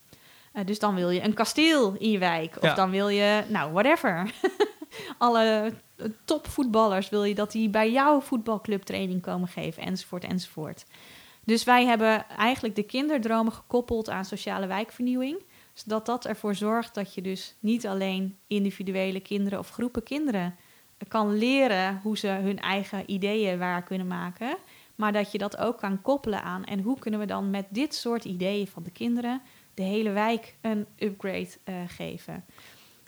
[0.53, 2.73] Eh, dus dan wil je een kasteel in je wijk, of Ja.
[2.75, 4.31] dan wil je, nou, whatever.
[5.17, 10.85] Alle eh, topvoetballers wil je dat die bij jouw voetbalclub training komen geven, enzovoort, enzovoort.
[11.43, 15.41] Dus wij hebben eigenlijk de kinderdromen gekoppeld aan sociale wijkvernieuwing
[15.79, 20.55] zodat dat ervoor zorgt dat je dus niet alleen individuele kinderen of groepen kinderen
[21.07, 24.57] kan leren hoe ze hun eigen ideeën waar kunnen maken,
[24.95, 27.95] maar dat je dat ook kan koppelen aan en hoe kunnen we dan met dit
[27.95, 29.41] soort ideeën van de kinderen
[29.73, 32.45] de hele wijk een upgrade eh, geven.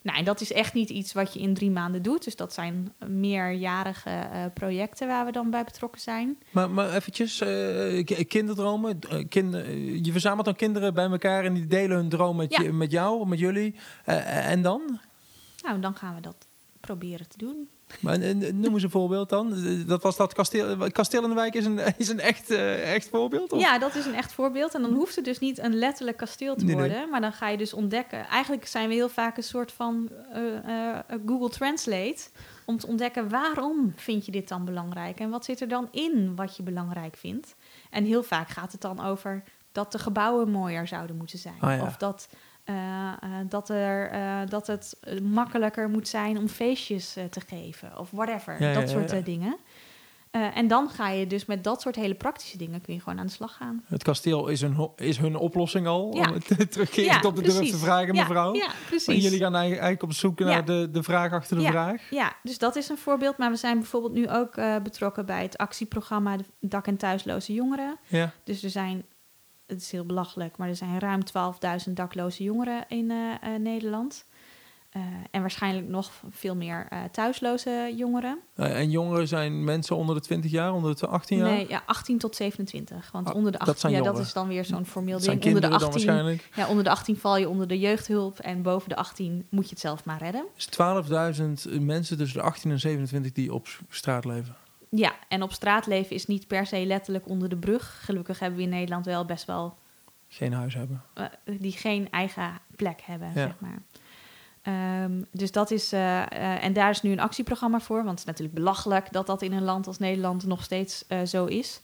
[0.03, 2.23] Nou, en dat is echt niet iets wat je in drie maanden doet.
[2.23, 6.37] Dus dat zijn meerjarige eh, projecten waar we dan bij betrokken zijn.
[6.51, 8.99] Maar, maar eventjes, eh, ki- kinderdromen.
[9.09, 12.61] eh, kinder, je verzamelt dan kinderen bij elkaar en die delen hun droom met, Ja.
[12.61, 13.75] je, met jou, met jullie.
[14.25, 14.99] En dan?
[15.63, 16.35] Nou, dan gaan we dat
[16.79, 17.69] proberen te doen.
[17.99, 19.53] Maar, eh, noem eens een voorbeeld dan.
[19.53, 20.91] Eh, Dat was dat kasteel.
[20.91, 23.51] Kasteel in de Wijk is een, is een echt, eh, echt voorbeeld?
[23.51, 23.59] Of?
[23.61, 24.73] Ja, dat is een echt voorbeeld.
[24.75, 26.87] En dan hoeft het dus niet een letterlijk kasteel te Nee, nee.
[26.89, 27.09] worden.
[27.09, 28.27] Maar dan ga je dus ontdekken.
[28.27, 32.17] Eigenlijk zijn we heel vaak een soort van eh, eh, Google Translate.
[32.65, 35.19] Om te ontdekken waarom vind je dit dan belangrijk?
[35.19, 37.55] En wat zit er dan in wat je belangrijk vindt?
[37.89, 41.55] En heel vaak gaat het dan over dat de gebouwen mooier zouden moeten zijn.
[41.59, 41.81] Ah, ja.
[41.81, 42.27] Of dat,
[42.72, 47.97] eh, eh, dat, er, eh, dat het makkelijker moet zijn om feestjes te geven.
[47.97, 48.61] Of whatever.
[48.61, 49.19] Ja, dat ja, soort ja.
[49.19, 49.57] dingen.
[50.32, 52.82] En dan ga je dus met dat soort hele praktische dingen...
[52.82, 53.84] kun je gewoon aan de slag gaan.
[53.86, 56.09] Het kasteel is hun, is hun oplossing al.
[56.09, 58.53] Om het terugkerend op de durf te vragen, mevrouw.
[58.53, 59.24] Ja, precies.
[59.24, 62.01] jullie gaan eigenlijk op zoek naar de, de vraag achter de vraag.
[62.09, 63.38] Ja, dus dat is een voorbeeld.
[63.38, 67.97] Maar we zijn bijvoorbeeld nu ook betrokken bij het actieprogramma Dak- en Thuisloze Jongeren.
[68.07, 68.32] Ja.
[68.43, 69.05] Dus er zijn,
[69.72, 71.22] het is heel belachelijk, maar er zijn ruim
[71.88, 74.26] 12.000 dakloze jongeren in eh, eh, Nederland.
[74.91, 75.01] Eh,
[75.32, 78.39] en waarschijnlijk nog veel meer eh, thuisloze jongeren.
[78.55, 81.49] En jongeren zijn mensen onder de 20 jaar, onder de 18 jaar?
[81.49, 83.11] Nee, ja, 18 tot 27.
[83.11, 84.28] Want Ah, onder de dat 18, zijn ja, dat jongeren.
[84.28, 85.34] is dan weer zo'n formeel Dat ding.
[85.43, 86.49] Onder de, kinderen 18, dan waarschijnlijk.
[86.55, 89.69] ja, onder de 18 val je onder de jeugdhulp en boven de 18 moet je
[89.69, 90.45] het zelf maar redden.
[90.55, 90.69] Dus
[91.69, 94.55] 12.000 mensen tussen de 18 en 27 die op straat leven.
[94.95, 98.01] Ja, en op straat leven is niet per se letterlijk onder de brug.
[98.05, 99.77] Gelukkig hebben we in Nederland wel best wel
[100.27, 101.01] Geen huis hebben.
[101.13, 101.25] eh,
[101.59, 103.33] die geen eigen plek hebben, Ja.
[103.33, 103.81] zeg maar.
[104.61, 108.19] Ehm, dus dat is, eh, eh, en daar is nu een actieprogramma voor, want het
[108.19, 111.81] is natuurlijk belachelijk dat dat in een land als Nederland nog steeds zo is.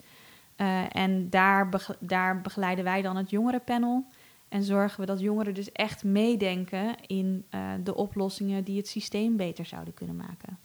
[0.91, 4.05] En daar, bege- daar begeleiden wij dan het jongerenpanel
[4.49, 7.45] en zorgen we dat jongeren dus echt meedenken in
[7.83, 10.59] de oplossingen die het systeem beter zouden kunnen maken.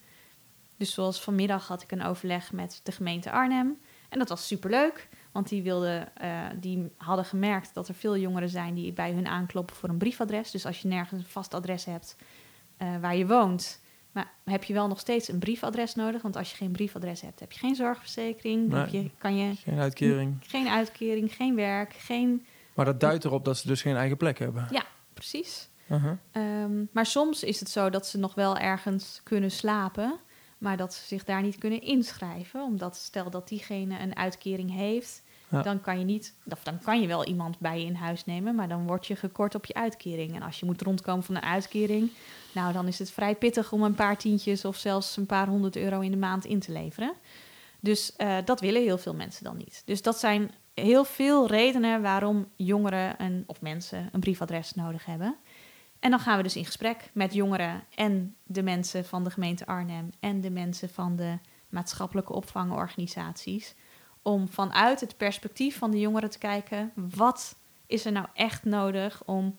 [0.83, 3.79] Dus zoals vanmiddag had ik een overleg met de gemeente Arnhem
[4.09, 5.09] en dat was superleuk.
[5.33, 9.27] Want die, wilden, eh, die hadden gemerkt dat er veel jongeren zijn die bij hun
[9.27, 10.51] aankloppen voor een briefadres.
[10.51, 12.17] Dus als je nergens een vast adres hebt
[12.77, 13.81] eh, waar je woont,
[14.13, 16.23] maar heb je wel nog steeds een briefadres nodig.
[16.23, 18.69] Want als je geen briefadres hebt, heb je geen zorgverzekering.
[18.69, 18.81] Nee.
[18.81, 20.37] Heb je, kan je Geen uitkering.
[20.41, 22.47] geen uitkering, geen werk, geen.
[22.75, 24.67] Maar dat duidt erop dat ze dus geen eigen plek hebben.
[24.71, 25.69] Ja, precies.
[25.91, 26.13] Uh-huh.
[26.33, 30.21] Ehm, maar soms is het zo dat ze nog wel ergens kunnen slapen,
[30.63, 32.63] maar dat ze zich daar niet kunnen inschrijven.
[32.63, 35.63] Omdat stel dat diegene een uitkering heeft, Ja.
[35.63, 38.55] dan kan je niet, of dan kan je wel iemand bij je in huis nemen,
[38.55, 40.35] maar dan word je gekort op je uitkering.
[40.35, 42.11] En als je moet rondkomen van een uitkering,
[42.55, 45.77] nou dan is het vrij pittig om een paar tientjes of zelfs een paar honderd
[45.77, 47.13] euro in de maand in te leveren.
[47.81, 49.83] Dus eh, dat willen heel veel mensen dan niet.
[49.85, 55.37] Dus dat zijn heel veel redenen waarom jongeren een, of mensen een briefadres nodig hebben.
[56.03, 59.67] En dan gaan we dus in gesprek met jongeren en de mensen van de gemeente
[59.67, 61.39] Arnhem en de mensen van de
[61.69, 63.75] maatschappelijke opvangorganisaties.
[64.23, 69.25] Om vanuit het perspectief van de jongeren te kijken, wat is er nou echt nodig
[69.25, 69.59] om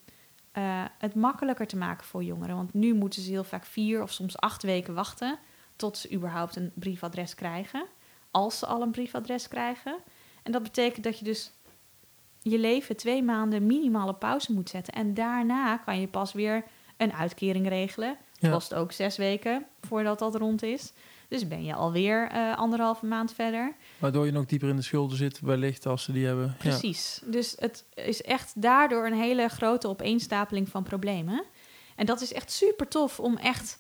[0.54, 2.56] uh, het makkelijker te maken voor jongeren?
[2.56, 5.40] Want nu moeten ze heel vaak vier of soms acht weken wachten
[5.76, 7.86] tot ze überhaupt een briefadres krijgen.
[8.32, 9.98] Als ze al een briefadres krijgen.
[10.44, 11.52] En dat betekent dat je dus
[12.44, 14.94] je leven twee maanden minimale pauze moet zetten.
[14.94, 16.64] En daarna kan je pas weer
[16.98, 18.18] een uitkering regelen.
[18.40, 20.94] Het kost ook zes weken voordat dat rond is.
[21.28, 23.76] Dus ben je alweer uh, anderhalve maand verder.
[23.98, 26.56] Waardoor je nog dieper in de schulden zit, wellicht als ze die hebben.
[26.58, 27.22] Precies.
[27.26, 31.44] Dus het is echt daardoor een hele grote opeenstapeling van problemen.
[31.96, 33.80] En dat is echt super tof om echt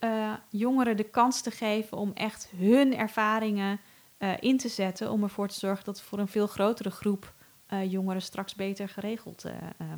[0.00, 3.80] uh, jongeren de kans te geven om echt hun ervaringen
[4.18, 5.10] uh, in te zetten.
[5.10, 7.34] Om ervoor te zorgen dat voor een veel grotere groep
[7.72, 9.44] uh, jongeren straks beter geregeld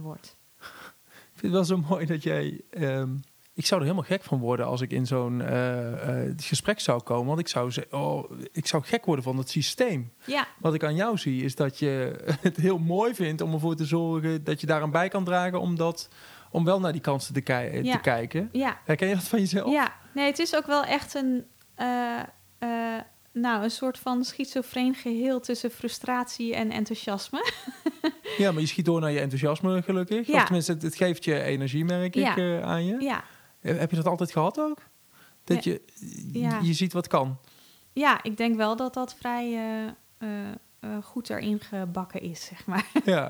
[0.01, 0.37] wordt.
[1.35, 2.61] Ik vind het wel zo mooi dat jij.
[2.71, 3.21] Um,
[3.55, 5.43] ik zou er helemaal gek van worden als ik in zo'n
[6.37, 7.27] gesprek zou komen.
[7.27, 10.13] Want ik zou, zeggen, oh, ik zou gek worden van het systeem.
[10.25, 10.47] Ja.
[10.59, 13.85] Wat ik aan jou zie, is dat je het heel mooi vindt om ervoor te
[13.85, 15.61] zorgen dat je daaraan bij kan dragen.
[15.61, 16.09] Omdat
[16.51, 18.49] om wel naar die kansen te, te kijken.
[18.53, 18.81] Ja.
[18.85, 19.73] Herken je dat van jezelf?
[19.73, 21.47] Ja, nee, het is ook wel echt een,
[21.79, 22.19] uh,
[22.61, 23.01] uh,
[23.33, 27.53] nou, een soort van schizofreen geheel tussen frustratie en enthousiasme.
[28.39, 30.27] ja, maar je schiet door naar je enthousiasme gelukkig.
[30.27, 30.35] Ja.
[30.35, 33.01] Of tenminste, het, het geeft je energie, merk ik, uh, aan je.
[33.01, 33.25] Ja.
[33.61, 34.79] Heb je dat altijd gehad ook?
[35.45, 35.83] Dat je,
[36.63, 37.39] je ziet wat kan?
[37.93, 39.59] Ja, ik denk wel dat dat vrij
[40.81, 42.87] uh, goed erin gebakken is, zeg maar.
[43.05, 43.29] Ja.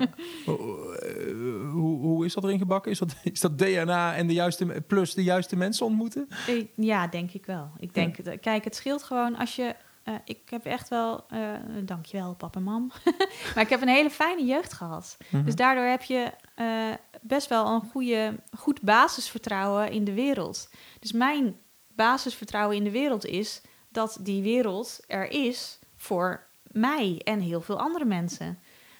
[1.71, 2.91] hoe, hoe is dat erin gebakken?
[2.91, 6.27] Is dat, is dat DNA en de juiste, plus de juiste mensen ontmoeten?
[6.75, 7.71] Ja, denk ik wel.
[7.79, 9.75] Ik denk, kijk, het scheelt gewoon als je...
[10.09, 12.91] Uh, ik heb echt wel, uh, dankjewel papa en mam,
[13.55, 15.17] maar ik heb een hele fijne jeugd gehad.
[15.19, 15.45] Mm -hmm.
[15.45, 20.69] Dus daardoor heb je uh, best wel een goede, goed basisvertrouwen in de wereld.
[20.99, 21.55] Dus mijn
[21.87, 27.79] basisvertrouwen in de wereld is dat die wereld er is voor mij en heel veel
[27.79, 28.59] andere mensen.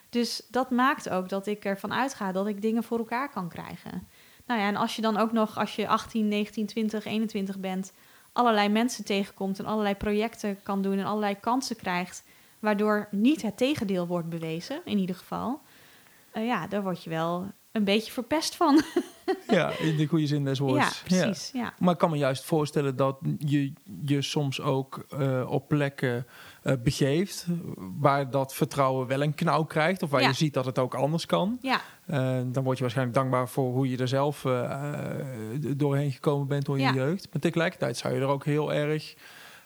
[0.09, 4.07] Dus dat maakt ook dat ik ervan uitga dat ik dingen voor elkaar kan krijgen.
[4.45, 7.93] Nou ja, en als je dan ook nog, als je 18, 19, 20, 21 bent,
[8.39, 12.23] allerlei mensen tegenkomt en allerlei projecten kan doen en allerlei kansen krijgt,
[12.59, 15.61] waardoor niet het tegendeel wordt bewezen, in ieder geval.
[16.33, 18.81] Uh, ja, daar word je wel een beetje verpest van.
[19.47, 20.99] ja, in de goede zin des woords.
[20.99, 21.49] Ja, precies.
[21.53, 21.73] Ja.
[21.79, 23.73] Maar ik kan me juist voorstellen dat je
[24.05, 26.25] je soms ook uh, op plekken
[26.63, 27.45] uh, begeeft
[27.99, 30.27] waar dat vertrouwen wel een knauw krijgt of waar ja.
[30.27, 31.57] je ziet dat het ook anders kan.
[31.61, 31.81] Ja.
[32.07, 34.45] Uh, dan word je waarschijnlijk dankbaar voor hoe je er zelf
[35.77, 36.93] doorheen gekomen bent door je Ja.
[36.93, 37.27] jeugd.
[37.31, 39.15] Maar tegelijkertijd zou je er ook heel erg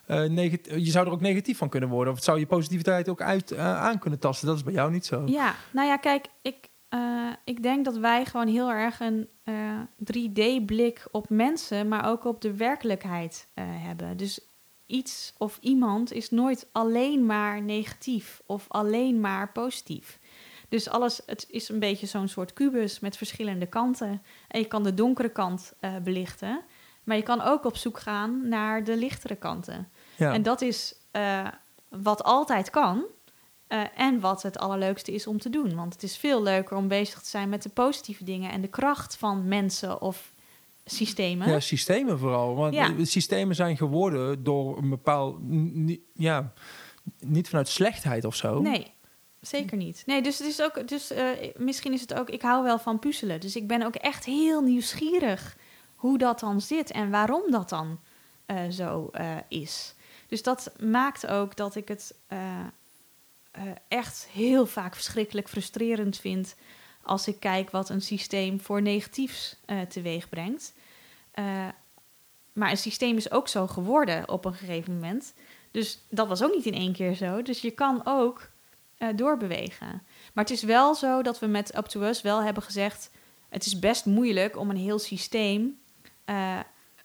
[0.05, 2.09] je zou er ook negatief van kunnen worden.
[2.09, 4.47] Of het zou je positiviteit ook uit aan kunnen tasten.
[4.47, 5.23] Dat is bij jou niet zo.
[5.25, 6.55] Ja, nou ja, kijk, ik,
[6.93, 9.79] uh, ik denk dat wij gewoon heel erg een uh,
[10.13, 14.17] 3D-blik op mensen, maar ook op de werkelijkheid uh, hebben.
[14.17, 14.39] Dus
[14.85, 20.19] iets of iemand is nooit alleen maar negatief of alleen maar positief.
[20.69, 24.21] Dus alles, het is een beetje zo'n soort kubus met verschillende kanten.
[24.47, 25.73] En je kan de donkere kant
[26.03, 26.61] belichten,
[27.03, 29.89] maar je kan ook op zoek gaan naar de lichtere kanten.
[30.15, 30.33] Ja.
[30.33, 30.95] En dat is
[31.89, 33.05] wat altijd kan.
[33.69, 35.75] Uh, en wat het allerleukste is om te doen.
[35.75, 38.67] Want het is veel leuker om bezig te zijn met de positieve dingen en de
[38.67, 40.33] kracht van mensen of
[40.85, 41.49] systemen.
[41.49, 42.55] Ja, systemen vooral.
[42.55, 42.89] Want Ja.
[42.89, 45.37] de systemen zijn geworden door een bepaald.
[46.13, 46.53] Ja,
[47.19, 48.61] niet vanuit slechtheid of zo.
[48.61, 48.91] Nee,
[49.41, 50.03] zeker niet.
[50.05, 50.87] Nee, dus het is ook.
[50.87, 52.29] Dus uh, misschien is het ook.
[52.29, 53.39] Ik hou wel van puzzelen.
[53.39, 55.57] Dus ik ben ook echt heel nieuwsgierig
[55.95, 57.99] hoe dat dan zit en waarom dat dan
[58.47, 59.09] uh, zo
[59.47, 59.95] is.
[60.27, 62.15] Dus dat maakt ook dat ik het
[63.57, 66.55] uh, echt heel vaak verschrikkelijk frustrerend vind
[67.03, 70.73] als ik kijk wat een systeem voor negatiefs uh, teweeg brengt.
[71.35, 71.67] Uh,
[72.53, 75.33] maar een systeem is ook zo geworden op een gegeven moment.
[75.71, 77.41] Dus dat was ook niet in één keer zo.
[77.41, 78.51] Dus je kan ook
[79.15, 80.03] doorbewegen.
[80.33, 83.11] Maar het is wel zo dat we met Up to Us wel hebben gezegd...
[83.49, 85.79] het is best moeilijk om een heel systeem...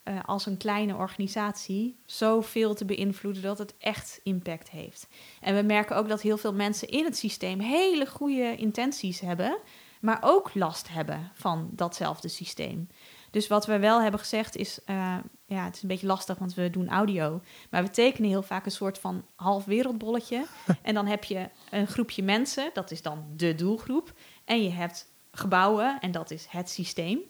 [0.08, 5.08] Uh, als een kleine organisatie zoveel te beïnvloeden dat het echt impact heeft.
[5.40, 9.58] En we merken ook dat heel veel mensen in het systeem hele goede intenties hebben,
[10.00, 12.88] maar ook last hebben van datzelfde systeem.
[13.30, 16.54] Dus wat we wel hebben gezegd is, uh, ja, het is een beetje lastig, want
[16.54, 17.40] we doen audio,
[17.70, 20.46] maar we tekenen heel vaak een soort van half wereldbolletje.
[20.82, 24.12] en dan heb je een groepje mensen, dat is dan de doelgroep,
[24.44, 27.20] en je hebt gebouwen, en dat is het systeem.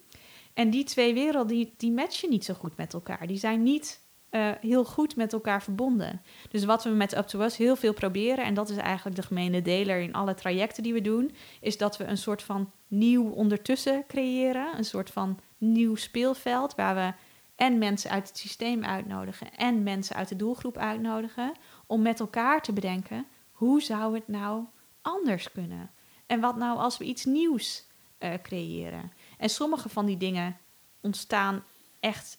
[0.59, 3.27] En die twee werelden, die, die matchen niet zo goed met elkaar.
[3.27, 4.01] Die zijn niet
[4.31, 6.23] eh, heel goed met elkaar verbonden.
[6.51, 9.23] Dus wat we met Up to Us heel veel proberen, en dat is eigenlijk de
[9.23, 13.31] gemene deler in alle trajecten die we doen, is dat we een soort van nieuw
[13.31, 14.77] ondertussen creëren.
[14.77, 17.13] Een soort van nieuw speelveld waar we
[17.57, 21.53] en mensen uit het systeem uitnodigen en mensen uit de doelgroep uitnodigen
[21.87, 24.65] om met elkaar te bedenken hoe zou het nou
[25.03, 25.91] anders kunnen?
[26.27, 27.87] En wat nou als we iets nieuws
[28.19, 29.13] uh, creëren?
[29.39, 30.57] En sommige van die dingen
[31.01, 31.65] ontstaan
[32.01, 32.39] echt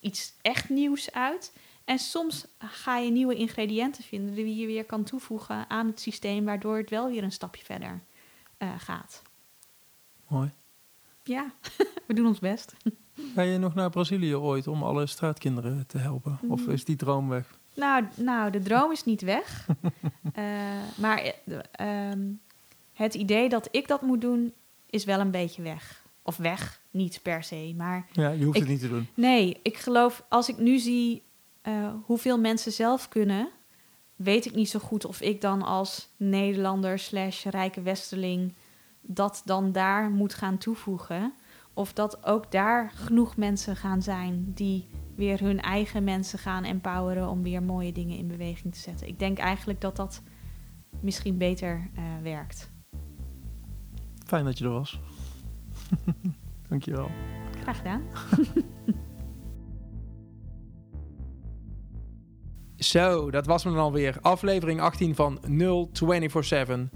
[0.00, 1.52] iets echt nieuws uit.
[1.84, 6.44] En soms ga je nieuwe ingrediënten vinden die je weer kan toevoegen aan het systeem,
[6.44, 8.02] waardoor het wel weer een stapje verder
[8.58, 9.22] uh, gaat.
[10.28, 10.50] Mooi.
[11.22, 11.52] Ja,
[12.06, 12.74] we doen ons best.
[13.34, 16.38] Ga je nog naar Brazilië ooit om alle straatkinderen te helpen?
[16.48, 16.70] Of mm.
[16.70, 17.58] is die droom weg?
[17.74, 19.66] Nou, nou de droom is niet weg.
[20.38, 20.44] uh,
[21.02, 21.32] maar
[21.80, 22.12] uh,
[22.92, 24.52] het idee dat ik dat moet doen,
[24.86, 26.03] is wel een beetje weg.
[26.26, 27.74] Of weg, niet per se.
[27.76, 29.08] Maar ja, je hoeft het niet te doen.
[29.14, 31.22] Nee, ik geloof als ik nu zie
[31.62, 33.48] uh, hoeveel mensen zelf kunnen,
[34.16, 38.54] weet ik niet zo goed of ik dan als Nederlander slash rijke westerling
[39.00, 41.32] dat dan daar moet gaan toevoegen.
[41.74, 47.28] Of dat ook daar genoeg mensen gaan zijn die weer hun eigen mensen gaan empoweren
[47.28, 49.08] om weer mooie dingen in beweging te zetten.
[49.08, 50.22] Ik denk eigenlijk dat dat
[51.00, 52.70] misschien beter uh, werkt.
[54.26, 55.00] Fijn dat je er was.
[56.68, 57.10] Dankjewel.
[57.62, 58.02] Graag gedaan.
[62.76, 64.16] Zo, dat was me dan alweer.
[64.20, 66.88] Aflevering 18 van 0247.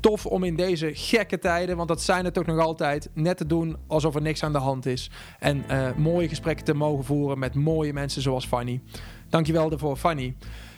[0.00, 3.46] Tof om in deze gekke tijden, want dat zijn het toch nog altijd, net te
[3.46, 5.10] doen alsof er niks aan de hand is.
[5.38, 8.80] En uh, mooie gesprekken te mogen voeren met mooie mensen zoals Fanny.
[9.28, 10.36] Dankjewel daarvoor, Fanny.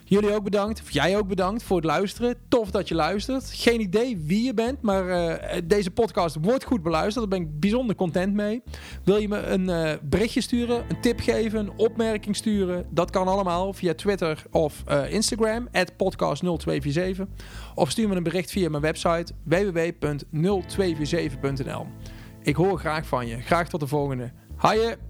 [0.08, 2.36] Jullie ook bedankt, of jij ook bedankt voor het luisteren.
[2.48, 3.50] Tof dat je luistert.
[3.52, 5.34] Geen idee wie je bent, maar uh,
[5.64, 7.30] deze podcast wordt goed beluisterd.
[7.30, 8.62] Daar ben ik bijzonder content mee.
[9.04, 12.86] Wil je me een uh, berichtje sturen, een tip geven, een opmerking sturen?
[12.90, 15.72] Dat kan allemaal via Twitter of uh, Instagram, podcast0247.
[17.74, 21.86] Of stuur me een bericht via mijn website www.0247.nl.
[22.42, 23.40] Ik hoor graag van je.
[23.40, 24.32] Graag tot de volgende.
[24.56, 25.07] Haaien!